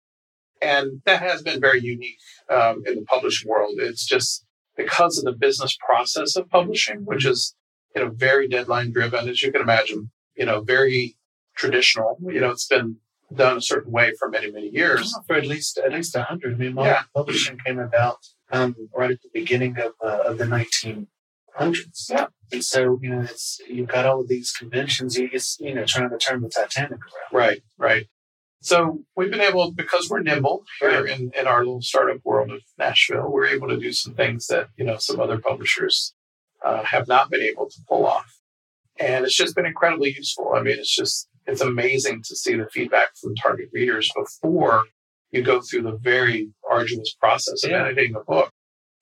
And 0.61 1.01
that 1.05 1.21
has 1.21 1.41
been 1.41 1.59
very 1.59 1.81
unique 1.81 2.19
um, 2.49 2.83
in 2.85 2.95
the 2.95 3.05
publishing 3.05 3.49
world. 3.49 3.75
It's 3.79 4.05
just 4.05 4.45
because 4.77 5.17
of 5.17 5.25
the 5.25 5.37
business 5.37 5.77
process 5.85 6.35
of 6.35 6.49
publishing, 6.49 6.99
which 7.05 7.25
is 7.25 7.55
you 7.95 8.03
know, 8.03 8.09
very 8.09 8.47
deadline 8.47 8.91
driven, 8.91 9.29
as 9.29 9.43
you 9.43 9.51
can 9.51 9.61
imagine, 9.61 10.09
you 10.35 10.45
know, 10.45 10.61
very 10.61 11.15
traditional. 11.55 12.17
You 12.21 12.39
know, 12.41 12.49
it's 12.51 12.67
been 12.67 12.97
done 13.33 13.57
a 13.57 13.61
certain 13.61 13.91
way 13.91 14.13
for 14.17 14.29
many, 14.29 14.51
many 14.51 14.69
years. 14.69 15.15
For 15.27 15.35
at 15.35 15.45
least 15.45 15.77
at 15.77 15.91
least 15.91 16.15
a 16.15 16.23
hundred. 16.23 16.55
I 16.55 16.57
mean, 16.57 16.73
modern 16.73 16.93
Yeah. 16.93 17.03
publishing 17.15 17.57
came 17.65 17.79
about 17.79 18.17
um, 18.51 18.75
right 18.95 19.11
at 19.11 19.21
the 19.21 19.29
beginning 19.33 19.77
of 19.77 19.91
uh, 20.03 20.23
of 20.29 20.37
the 20.37 20.45
nineteen 20.45 21.07
hundreds. 21.55 22.09
Yeah. 22.11 22.27
And 22.51 22.63
so 22.63 22.99
you 23.01 23.09
know, 23.09 23.21
it's 23.21 23.59
you've 23.67 23.87
got 23.89 24.05
all 24.05 24.21
of 24.21 24.27
these 24.27 24.51
conventions. 24.51 25.17
You 25.17 25.29
just 25.29 25.59
you 25.59 25.73
know 25.73 25.85
trying 25.85 26.09
to 26.09 26.17
turn 26.17 26.41
the 26.41 26.49
Titanic 26.49 26.99
around. 26.99 27.31
Right, 27.31 27.61
right. 27.77 28.05
So 28.61 29.03
we've 29.17 29.29
been 29.29 29.41
able, 29.41 29.73
because 29.73 30.09
we're 30.09 30.21
nimble 30.21 30.63
here 30.79 31.05
in, 31.05 31.31
in 31.37 31.47
our 31.47 31.59
little 31.65 31.81
startup 31.81 32.21
world 32.23 32.49
of 32.49 32.61
Nashville, 32.79 33.29
we're 33.29 33.47
able 33.47 33.67
to 33.67 33.77
do 33.77 33.91
some 33.91 34.13
things 34.13 34.47
that, 34.47 34.67
you 34.77 34.85
know, 34.85 34.95
some 34.95 35.19
other 35.19 35.37
publishers 35.37 36.13
uh, 36.63 36.81
have 36.83 37.09
not 37.09 37.29
been 37.29 37.41
able 37.41 37.69
to 37.69 37.75
pull 37.89 38.05
off. 38.05 38.39
And 38.97 39.25
it's 39.25 39.35
just 39.35 39.53
been 39.53 39.65
incredibly 39.65 40.13
useful. 40.13 40.53
I 40.55 40.61
mean, 40.61 40.79
it's 40.79 40.95
just, 40.95 41.27
it's 41.45 41.59
amazing 41.59 42.21
to 42.25 42.37
see 42.37 42.55
the 42.55 42.69
feedback 42.69 43.17
from 43.21 43.35
target 43.35 43.67
readers 43.73 44.09
before 44.15 44.85
you 45.31 45.41
go 45.41 45.59
through 45.59 45.81
the 45.81 45.97
very 45.97 46.53
arduous 46.71 47.13
process 47.19 47.65
of 47.65 47.71
Yeah. 47.71 47.83
editing 47.83 48.15
a 48.15 48.21
book 48.21 48.53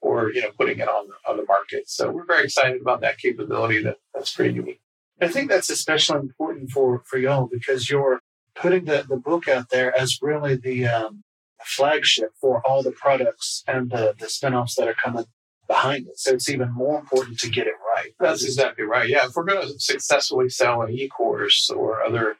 or, 0.02 0.32
you 0.32 0.42
know, 0.42 0.52
putting 0.58 0.80
it 0.80 0.88
on, 0.90 1.08
the- 1.08 1.30
on 1.32 1.38
the 1.38 1.46
market. 1.46 1.90
So 1.90 2.10
we're 2.12 2.26
very 2.26 2.46
excited 2.46 2.82
about 2.82 3.02
that 3.02 3.18
capability 3.18 3.82
that, 3.84 3.98
that's 4.14 4.34
pretty 4.34 4.56
unique. 4.56 4.82
I 5.22 5.28
think 5.28 5.50
that's 5.52 5.70
especially 5.70 6.18
important 6.20 6.72
for 6.72 7.04
for 7.06 7.20
y'all 7.20 7.48
because 7.52 7.90
you're 7.92 8.22
putting 8.56 8.86
the, 8.86 9.06
the 9.08 9.18
book 9.18 9.48
out 9.48 9.70
there 9.70 9.96
as 9.96 10.18
really 10.22 10.56
the 10.56 10.88
um, 10.88 11.24
flagship 11.64 12.32
for 12.42 12.62
all 12.66 12.82
the 12.82 12.92
products 12.92 13.64
and 13.68 13.92
the, 13.92 14.16
the 14.18 14.28
spin-offs 14.28 14.76
that 14.76 14.88
are 14.88 14.96
coming 14.96 15.26
behind 15.68 16.08
it. 16.08 16.18
So 16.18 16.32
it's 16.34 16.50
even 16.50 16.72
more 16.72 17.00
important 17.00 17.38
to 17.40 17.50
get 17.50 17.68
it 17.68 17.76
right. 17.96 18.14
That's 18.20 18.44
exactly 18.44 18.84
right. 18.84 19.08
Yeah, 19.08 19.28
if 19.28 19.36
we're 19.36 19.44
going 19.44 19.68
to 19.68 19.80
successfully 19.80 20.50
sell 20.50 20.82
an 20.82 20.92
e-course 20.92 21.70
or 21.70 22.02
other, 22.02 22.38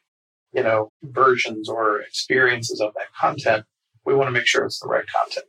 you 0.52 0.64
know, 0.64 0.92
versions 1.04 1.70
or 1.70 2.02
experiences 2.02 2.82
of 2.82 2.94
that 2.96 3.14
content, 3.18 3.66
we 4.06 4.16
want 4.16 4.28
to 4.28 4.32
make 4.32 4.48
sure 4.48 4.66
it's 4.66 4.80
the 4.80 4.88
right 4.88 5.06
content. 5.16 5.46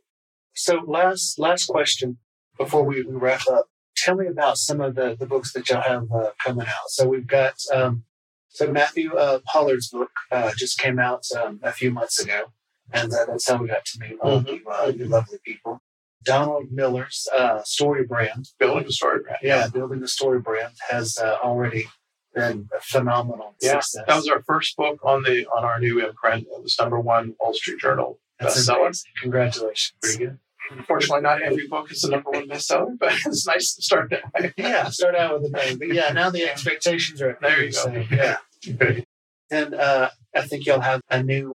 So 0.55 0.81
last 0.87 1.39
last 1.39 1.65
question 1.67 2.17
before 2.57 2.83
we, 2.83 3.03
we 3.03 3.15
wrap 3.15 3.41
up. 3.51 3.67
Tell 3.95 4.15
me 4.15 4.27
about 4.27 4.57
some 4.57 4.81
of 4.81 4.95
the, 4.95 5.15
the 5.17 5.25
books 5.25 5.53
that 5.53 5.69
y'all 5.69 5.81
have 5.81 6.11
uh, 6.11 6.31
coming 6.43 6.65
out. 6.67 6.89
So 6.89 7.07
we've 7.07 7.27
got 7.27 7.55
um, 7.73 8.03
so 8.49 8.71
Matthew 8.71 9.13
uh, 9.15 9.39
Pollard's 9.51 9.89
book 9.89 10.11
uh, 10.31 10.51
just 10.57 10.77
came 10.79 10.99
out 10.99 11.23
um, 11.41 11.59
a 11.63 11.71
few 11.71 11.91
months 11.91 12.19
ago, 12.21 12.45
and 12.91 13.11
uh, 13.13 13.25
that's 13.27 13.47
how 13.47 13.57
we 13.57 13.67
got 13.67 13.85
to 13.85 13.99
meet 13.99 14.17
all 14.21 14.41
you, 14.43 14.61
uh, 14.69 14.91
you 14.95 15.05
lovely 15.05 15.39
people. 15.45 15.81
Donald 16.25 16.67
Miller's 16.71 17.27
uh, 17.35 17.61
story 17.63 18.05
brand, 18.05 18.47
Building 18.59 18.85
a 18.87 18.91
story 18.91 19.21
brand. 19.23 19.39
yeah, 19.41 19.67
building 19.67 19.99
the 19.99 20.07
story 20.07 20.39
brand 20.39 20.73
has 20.89 21.17
uh, 21.17 21.35
already 21.43 21.85
been 22.33 22.69
a 22.75 22.79
phenomenal 22.81 23.55
Yeah, 23.61 23.79
success. 23.79 24.03
That 24.07 24.15
was 24.15 24.27
our 24.27 24.41
first 24.43 24.75
book 24.77 24.99
on 25.03 25.23
the 25.23 25.45
on 25.47 25.63
our 25.63 25.79
new 25.79 26.05
imprint. 26.05 26.47
It 26.49 26.63
was 26.63 26.75
number 26.79 26.99
one 26.99 27.35
Wall 27.39 27.53
Street 27.53 27.79
Journal 27.79 28.19
bestseller. 28.41 28.97
Congratulations. 29.21 29.93
Pretty 30.01 30.17
good. 30.25 30.39
Unfortunately, 30.71 31.21
not 31.21 31.41
every 31.41 31.67
book 31.67 31.91
is 31.91 32.01
the 32.01 32.09
number 32.09 32.31
one 32.31 32.47
bestseller, 32.47 32.97
but 32.99 33.13
it's 33.25 33.45
nice 33.45 33.75
to 33.75 33.81
start 33.81 34.09
that 34.11 34.23
way. 34.33 34.53
Yeah, 34.57 34.89
start 34.89 35.15
out 35.15 35.41
with 35.41 35.49
a 35.49 35.51
bang, 35.51 35.77
but 35.77 35.93
yeah, 35.93 36.11
now 36.13 36.29
the 36.29 36.43
expectations 36.43 37.21
are 37.21 37.37
There 37.41 37.63
you 37.63 37.71
go. 37.71 37.77
so, 37.77 38.03
yeah. 38.11 38.37
Good. 38.77 39.05
And 39.51 39.73
uh, 39.75 40.09
I 40.33 40.41
think 40.41 40.65
you'll 40.65 40.79
have 40.81 41.01
a 41.09 41.21
new. 41.21 41.51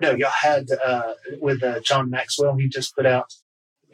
No, 0.00 0.12
y'all 0.12 0.30
had 0.30 0.68
uh, 0.84 1.14
with 1.40 1.62
uh, 1.62 1.80
John 1.80 2.10
Maxwell. 2.10 2.56
He 2.56 2.68
just 2.68 2.94
put 2.94 3.06
out 3.06 3.32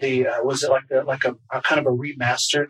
the. 0.01 0.27
Uh, 0.27 0.43
was 0.43 0.63
it 0.63 0.71
like 0.71 0.89
the 0.89 1.03
like 1.05 1.25
a, 1.25 1.37
a 1.51 1.63
kind 1.63 1.81
of 1.81 1.87
a 1.87 1.97
remastered? 1.97 2.69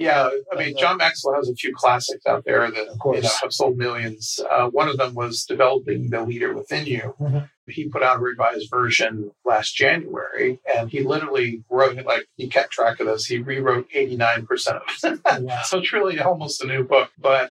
Yeah, 0.00 0.30
I 0.50 0.56
mean, 0.56 0.74
John 0.78 0.96
Maxwell 0.96 1.34
has 1.34 1.48
a 1.50 1.54
few 1.54 1.74
classics 1.74 2.24
out 2.26 2.44
there 2.46 2.70
that 2.70 2.88
Of 2.88 2.98
course. 2.98 3.16
you 3.18 3.22
know, 3.24 3.28
have 3.42 3.52
sold 3.52 3.76
millions. 3.76 4.40
Uh, 4.50 4.68
one 4.70 4.88
of 4.88 4.96
them 4.96 5.12
was 5.14 5.44
developing 5.44 6.08
the 6.08 6.22
leader 6.22 6.54
within 6.54 6.86
you. 6.86 7.14
Mhm. 7.20 7.50
He 7.68 7.86
put 7.88 8.02
out 8.02 8.16
a 8.16 8.20
revised 8.20 8.70
version 8.70 9.32
last 9.44 9.76
January, 9.76 10.58
and 10.74 10.90
he 10.90 11.02
literally 11.02 11.64
wrote 11.68 11.98
it 11.98 12.06
like 12.06 12.26
he 12.36 12.48
kept 12.48 12.72
track 12.72 12.98
of 12.98 13.06
this. 13.08 13.26
He 13.26 13.38
rewrote 13.38 13.88
eighty 13.92 14.16
nine 14.16 14.46
percent 14.46 14.78
of 14.78 14.82
it, 15.12 15.20
Wow. 15.44 15.62
so 15.64 15.78
it's 15.78 15.92
really 15.92 16.18
almost 16.18 16.64
a 16.64 16.66
new 16.66 16.82
book. 16.82 17.10
But 17.18 17.50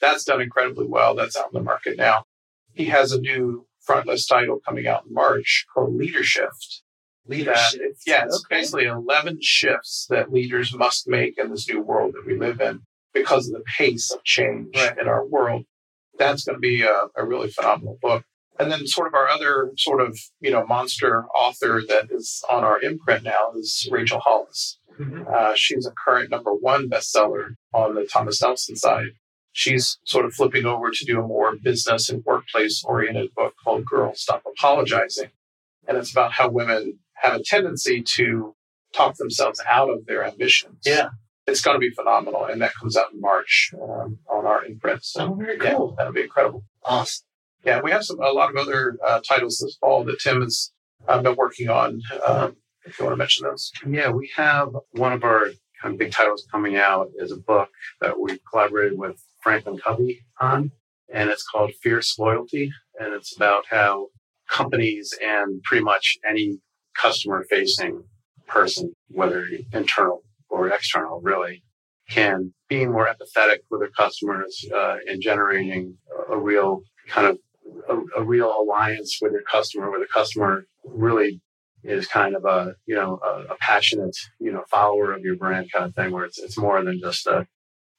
that's 0.00 0.22
done 0.24 0.40
incredibly 0.40 0.86
well. 0.86 1.16
That's 1.16 1.36
out 1.36 1.46
in 1.52 1.54
the 1.58 1.62
market 1.64 1.98
now. 1.98 2.24
He 2.74 2.84
has 2.86 3.10
a 3.10 3.20
new 3.20 3.66
frontlist 3.86 4.28
title 4.28 4.60
coming 4.64 4.86
out 4.86 5.06
in 5.06 5.12
March 5.14 5.66
called 5.74 5.98
Leadership. 7.28 7.80
Leadership. 7.80 7.96
That- 7.96 8.10
yeah, 8.10 8.24
it's 8.24 8.44
Okay. 8.46 8.56
basically 8.60 8.84
11 8.86 9.38
shifts 9.42 10.06
that 10.10 10.32
leaders 10.32 10.74
must 10.74 11.06
make 11.08 11.38
in 11.38 11.50
this 11.50 11.68
new 11.68 11.80
world 11.80 12.14
that 12.14 12.26
we 12.26 12.36
live 12.38 12.60
in 12.60 12.80
because 13.14 13.48
of 13.48 13.54
the 13.54 13.64
pace 13.76 14.10
of 14.10 14.22
change 14.24 14.74
Right. 14.76 14.96
in 14.98 15.08
our 15.08 15.24
world. 15.24 15.64
That's 16.18 16.44
going 16.44 16.56
to 16.56 16.60
be 16.60 16.82
a, 16.82 17.06
a 17.16 17.24
really 17.24 17.50
phenomenal 17.50 17.98
book. 18.02 18.24
And 18.58 18.72
then 18.72 18.86
sort 18.88 19.06
of 19.06 19.14
our 19.14 19.28
other 19.28 19.70
sort 19.76 20.00
of, 20.00 20.18
you 20.40 20.50
know, 20.50 20.66
monster 20.66 21.26
author 21.28 21.80
that 21.88 22.08
is 22.10 22.42
on 22.50 22.64
our 22.64 22.80
imprint 22.80 23.22
now 23.22 23.52
is 23.56 23.88
Rachel 23.90 24.18
Hollis. 24.18 24.80
Mhm. 24.98 25.32
Uh, 25.32 25.52
she's 25.54 25.86
a 25.86 25.92
current 25.92 26.28
number 26.30 26.52
one 26.52 26.88
bestseller 26.90 27.54
on 27.72 27.94
the 27.94 28.04
Thomas 28.04 28.42
Nelson 28.42 28.74
side. 28.74 29.10
She's 29.52 29.98
sort 30.04 30.24
of 30.24 30.34
flipping 30.34 30.66
over 30.66 30.90
to 30.90 31.04
do 31.04 31.20
a 31.20 31.26
more 31.26 31.54
business 31.56 32.08
and 32.08 32.24
workplace 32.24 32.82
oriented 32.84 33.32
book 33.34 33.54
called 33.62 33.84
Girl 33.84 34.12
Stop 34.14 34.42
Apologizing. 34.44 35.30
And 35.86 35.96
it's 35.96 36.10
about 36.10 36.32
how 36.32 36.48
women 36.48 36.98
have 37.22 37.34
a 37.40 37.42
tendency 37.44 38.02
to 38.16 38.54
talk 38.94 39.16
themselves 39.16 39.60
out 39.68 39.90
of 39.90 40.06
their 40.06 40.24
ambitions. 40.24 40.78
Yeah. 40.84 41.08
It's 41.46 41.60
going 41.62 41.76
to 41.76 41.80
be 41.80 41.90
phenomenal. 41.90 42.44
And 42.44 42.60
that 42.60 42.72
comes 42.78 42.96
out 42.96 43.12
in 43.12 43.20
March 43.20 43.70
um, 43.82 44.18
on 44.30 44.44
our 44.46 44.64
imprint. 44.64 45.04
So 45.04 45.28
Oh, 45.30 45.34
very 45.34 45.58
yeah, 45.62 45.74
cool. 45.74 45.94
that'll 45.96 46.12
be 46.12 46.22
incredible. 46.22 46.64
Awesome. 46.84 47.24
Yeah, 47.64 47.80
we 47.82 47.90
have 47.90 48.04
some 48.04 48.20
a 48.20 48.30
lot 48.30 48.50
of 48.50 48.56
other 48.56 48.96
uh, 49.06 49.20
titles 49.26 49.58
this 49.58 49.76
fall 49.80 50.04
that 50.04 50.20
Tim 50.20 50.42
has 50.42 50.72
uh, 51.08 51.20
been 51.22 51.36
working 51.36 51.68
on. 51.68 52.00
Um, 52.26 52.56
if 52.84 52.98
you 52.98 53.04
want 53.04 53.14
to 53.14 53.18
mention 53.18 53.44
those. 53.44 53.72
Yeah, 53.86 54.10
we 54.10 54.30
have 54.36 54.68
one 54.92 55.12
of 55.12 55.24
our 55.24 55.50
kind 55.82 55.94
of 55.94 55.98
big 55.98 56.12
titles 56.12 56.46
coming 56.50 56.76
out 56.76 57.10
is 57.16 57.32
a 57.32 57.36
book 57.36 57.68
that 58.00 58.18
we 58.20 58.38
collaborated 58.50 58.98
with 58.98 59.20
Franklin 59.42 59.78
Covey 59.78 60.20
on, 60.40 60.70
and 61.12 61.28
it's 61.30 61.42
called 61.46 61.72
Fierce 61.82 62.18
Loyalty, 62.18 62.70
and 62.98 63.12
it's 63.12 63.34
about 63.36 63.64
how 63.68 64.08
companies 64.48 65.12
and 65.22 65.62
pretty 65.64 65.84
much 65.84 66.16
any 66.28 66.58
customer 67.00 67.44
facing 67.50 68.04
person, 68.46 68.92
whether 69.08 69.46
internal 69.72 70.22
or 70.48 70.68
external, 70.68 71.20
really, 71.20 71.62
can 72.08 72.52
be 72.68 72.86
more 72.86 73.06
empathetic 73.06 73.58
with 73.70 73.80
their 73.80 73.90
customers 73.90 74.64
uh, 74.74 74.96
and 75.06 75.20
generating 75.20 75.96
a, 76.30 76.36
real 76.38 76.80
kind 77.08 77.26
of 77.26 77.38
a, 77.88 78.20
a 78.20 78.24
real 78.24 78.50
alliance 78.62 79.18
with 79.20 79.32
your 79.32 79.42
customer, 79.42 79.90
where 79.90 80.00
the 80.00 80.06
customer 80.06 80.66
really 80.84 81.40
is 81.84 82.06
kind 82.06 82.34
of 82.34 82.44
a 82.44 82.74
you 82.86 82.94
know 82.94 83.20
a, 83.24 83.52
a 83.54 83.56
passionate 83.60 84.16
you 84.40 84.50
know 84.52 84.64
follower 84.70 85.12
of 85.12 85.20
your 85.22 85.36
brand 85.36 85.70
kind 85.72 85.84
of 85.86 85.94
thing, 85.94 86.10
where 86.12 86.24
it's 86.24 86.38
it's 86.38 86.58
more 86.58 86.82
than 86.82 86.98
just 87.00 87.26
a 87.26 87.46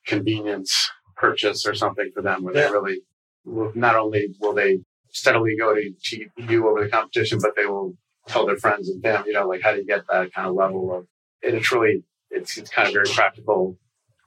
convenience 0.06 0.74
purchase 1.16 1.66
or 1.66 1.76
something 1.76 2.10
for 2.14 2.22
them, 2.22 2.44
where 2.44 2.56
Yeah. 2.56 2.68
they 2.68 2.72
really 2.74 3.00
will, 3.46 3.72
not 3.76 3.96
only 3.96 4.36
will 4.40 4.54
they 4.54 4.80
steadily 5.12 5.56
go 5.58 5.74
to, 5.76 5.92
to 6.06 6.26
you 6.38 6.68
over 6.68 6.84
the 6.84 6.90
competition, 6.90 7.40
but 7.42 7.56
they 7.56 7.66
will 7.66 7.96
tell 8.30 8.46
their 8.46 8.58
friends 8.58 8.90
and 8.90 9.02
family, 9.04 9.30
you 9.30 9.34
know, 9.34 9.48
like 9.48 9.62
how 9.62 9.72
do 9.74 9.80
you 9.80 9.86
get 9.86 10.06
that 10.08 10.34
kind 10.34 10.48
of 10.48 10.56
level 10.56 10.96
of, 10.96 11.08
and 11.44 11.56
it's 11.56 11.72
really, 11.72 12.04
it's, 12.30 12.58
it's 12.58 12.70
kind 12.70 12.88
of 12.88 12.94
very 12.94 13.10
practical 13.10 13.78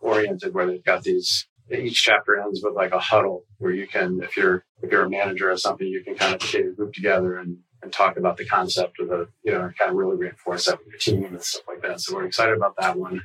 oriented 0.00 0.52
where 0.52 0.66
they've 0.66 0.84
got 0.84 1.02
these, 1.02 1.46
each 1.70 2.02
chapter 2.02 2.38
ends 2.40 2.60
with 2.62 2.74
like 2.74 2.92
a 2.92 2.98
huddle 2.98 3.44
where 3.58 3.72
you 3.72 3.86
can, 3.86 4.20
if 4.22 4.36
you're, 4.36 4.64
if 4.82 4.90
you're 4.90 5.04
a 5.04 5.10
manager 5.10 5.50
or 5.50 5.56
something, 5.56 5.86
you 5.86 6.02
can 6.02 6.14
kind 6.16 6.34
of 6.34 6.40
get 6.40 6.66
a 6.66 6.70
group 6.70 6.92
together 6.92 7.36
and, 7.36 7.58
and 7.82 7.92
talk 7.92 8.16
about 8.16 8.36
the 8.36 8.44
concept 8.44 9.00
of 9.00 9.08
the, 9.08 9.28
you 9.44 9.52
know, 9.52 9.70
kind 9.78 9.90
of 9.90 9.96
really 9.96 10.16
reinforce 10.16 10.66
that 10.66 10.78
with 10.78 10.88
your 10.88 10.98
team 10.98 11.24
and 11.24 11.42
stuff 11.42 11.62
like 11.68 11.82
that. 11.82 12.00
So 12.00 12.14
we're 12.14 12.26
excited 12.26 12.56
about 12.56 12.74
that 12.78 12.98
one. 12.98 13.22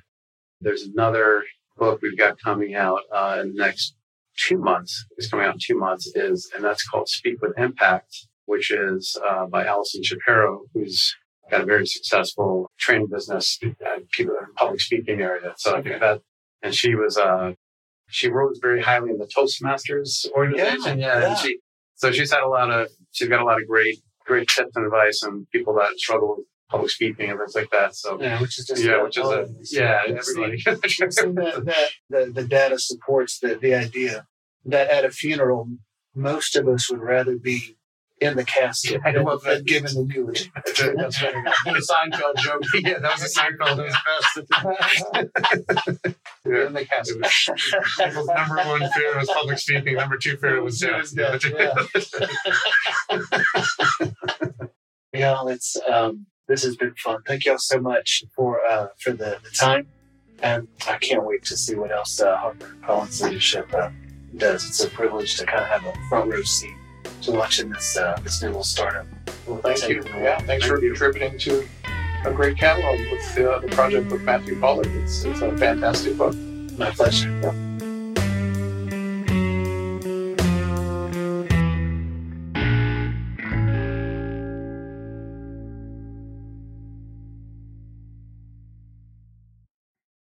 There's 0.62 0.84
another 0.84 1.44
book 1.78 2.02
we've 2.02 2.18
got 2.18 2.40
coming 2.40 2.74
out 2.74 3.02
uh, 3.12 3.40
in 3.42 3.56
the 3.56 3.63
next 3.63 3.96
two 4.36 4.58
months. 4.58 5.06
It's 5.18 5.30
coming 5.30 5.46
out 5.46 5.54
in 5.54 5.60
two 5.62 5.78
months. 5.78 6.12
Is 6.16 6.50
and 6.56 6.63
that's 6.63 6.88
called 6.88 7.10
Speak 7.10 7.42
with 7.42 7.58
Impact, 7.58 8.28
which 8.48 8.72
is 8.72 9.16
uh, 9.30 9.46
by 9.46 9.66
Allison 9.66 10.02
Shapiro, 10.04 10.64
who's 10.74 11.16
got 11.52 11.62
a 11.62 11.66
very 11.66 11.86
successful 11.86 12.72
training 12.80 13.08
business, 13.12 13.60
uh, 13.64 14.00
people 14.12 14.34
in 14.36 14.42
the 14.48 14.54
public 14.56 14.82
speaking 14.82 15.22
area. 15.22 15.54
So 15.58 15.76
I 15.76 15.82
think 15.82 16.00
that, 16.00 16.22
and 16.64 16.74
she 16.74 16.96
was 16.96 17.18
uh, 17.18 17.54
she 18.10 18.30
rose 18.30 18.60
very 18.62 18.82
highly 18.82 19.12
in 19.12 19.18
the 19.18 19.28
Toastmasters 19.28 20.26
organization. 20.32 21.00
Yeah, 21.00 21.08
Yeah, 21.08 21.20
yeah. 21.20 21.30
and 21.30 21.38
she 21.38 21.60
so 21.96 22.12
she's 22.12 22.32
had 22.32 22.42
a 22.42 22.48
lot 22.48 22.72
of 22.72 22.90
she's 23.12 23.28
got 23.28 23.42
a 23.42 23.46
lot 23.46 23.62
of 23.62 23.68
great 23.68 24.00
great 24.26 24.48
tips 24.48 24.76
and 24.76 24.86
advice 24.86 25.22
and 25.24 25.50
people 25.52 25.74
that 25.76 25.98
struggle 25.98 26.36
with 26.38 26.46
public 26.70 26.90
speaking 26.90 27.30
and 27.30 27.40
things 27.40 27.56
like 27.56 27.70
that. 27.72 27.96
So 27.96 28.20
Yeah, 28.22 28.42
which 28.42 28.60
is 28.60 28.66
just 28.66 28.84
yeah, 28.84 29.02
which 29.02 29.18
is 29.18 29.26
a 29.26 29.48
yeah, 29.72 30.02
everybody. 30.06 30.52
neat. 30.66 30.66
That, 30.66 31.64
that 31.66 31.90
the, 32.10 32.32
the 32.34 32.48
data 32.48 32.78
supports 32.78 33.40
the, 33.40 33.56
the 33.56 33.74
idea 33.74 34.26
that 34.66 34.90
at 34.90 35.06
a 35.06 35.12
funeral, 35.12 35.70
most 36.14 36.56
of 36.56 36.68
us 36.68 36.92
would 36.92 37.00
rather 37.02 37.38
be 37.38 37.77
in 38.20 38.36
the 38.36 38.44
casket 38.44 39.02
I 39.06 39.12
love 39.12 39.44
that. 39.44 39.66
giving 39.66 39.94
the 40.08 40.14
eulogy. 40.14 40.52
That's 40.56 40.82
that's 40.82 41.22
a, 41.22 41.32
the 41.66 41.88
Seinfeld 41.90 42.36
joke. 42.38 42.64
yeah, 42.84 43.00
that 43.00 43.12
was 43.14 43.24
a 43.24 43.40
Seinfeld. 43.40 43.78
That 43.78 43.86
was 44.36 45.36
best. 45.94 46.16
Yeah. 46.46 46.68
In 46.68 46.74
the 46.74 46.86
casket. 46.86 47.22
People's 47.98 48.28
number 48.28 48.56
one 48.56 48.90
fear 48.92 49.18
was 49.18 49.28
public 49.28 49.58
speaking. 49.58 49.96
Number 49.96 50.16
two 50.18 50.38
fear 50.38 50.64
was 50.64 50.80
death. 50.80 51.12
Yeah, 51.14 51.38
Yeah, 55.12 55.44
it's 55.48 55.76
um, 55.92 56.26
this 56.48 56.64
has 56.64 56.78
been 56.78 56.94
fun. 56.96 57.22
Thank 57.28 57.44
y'all 57.46 57.58
so 57.58 57.82
much 57.82 58.24
for 58.34 58.62
uh, 58.66 58.88
for 58.98 59.12
the, 59.12 59.40
the 59.44 59.50
time, 59.50 59.88
and 60.42 60.70
I 60.88 60.98
can't 61.00 61.26
wait 61.26 61.44
to 61.46 61.58
see 61.58 61.76
what 61.76 61.92
else 61.92 62.22
uh, 62.22 62.38
Harper 62.38 62.78
Collins 62.86 63.22
leadership 63.22 63.74
uh, 63.74 63.90
does. 64.38 64.66
It's 64.70 64.82
a 64.86 64.88
privilege 64.90 65.36
to 65.40 65.46
kind 65.46 65.64
of 65.64 65.68
have 65.68 65.86
a 65.86 65.94
front 66.08 66.32
row 66.32 66.44
seat 66.44 66.76
to 67.24 67.32
watching 67.32 67.70
this 67.70 67.98
uh, 67.98 68.18
this 68.24 68.42
new 68.42 68.50
little 68.50 68.64
startup. 68.64 69.06
Well, 69.46 69.60
thank 69.60 69.88
you. 69.90 70.04
Yeah, 70.08 70.40
thanks 70.40 70.66
for 70.66 70.80
contributing 70.80 71.38
to 71.40 71.68
a 72.26 72.32
great 72.32 72.58
catalog 72.58 73.00
with 73.12 73.38
uh, 73.38 73.60
the 73.60 73.68
project 73.70 74.12
with 74.12 74.22
Matthew 74.22 74.60
Pollard. 74.60 74.88
It's, 74.88 75.24
it's 75.24 75.42
a 75.42 75.56
fantastic 75.58 76.18
book. 76.18 76.36
My 76.78 76.92
pleasure. 76.92 77.67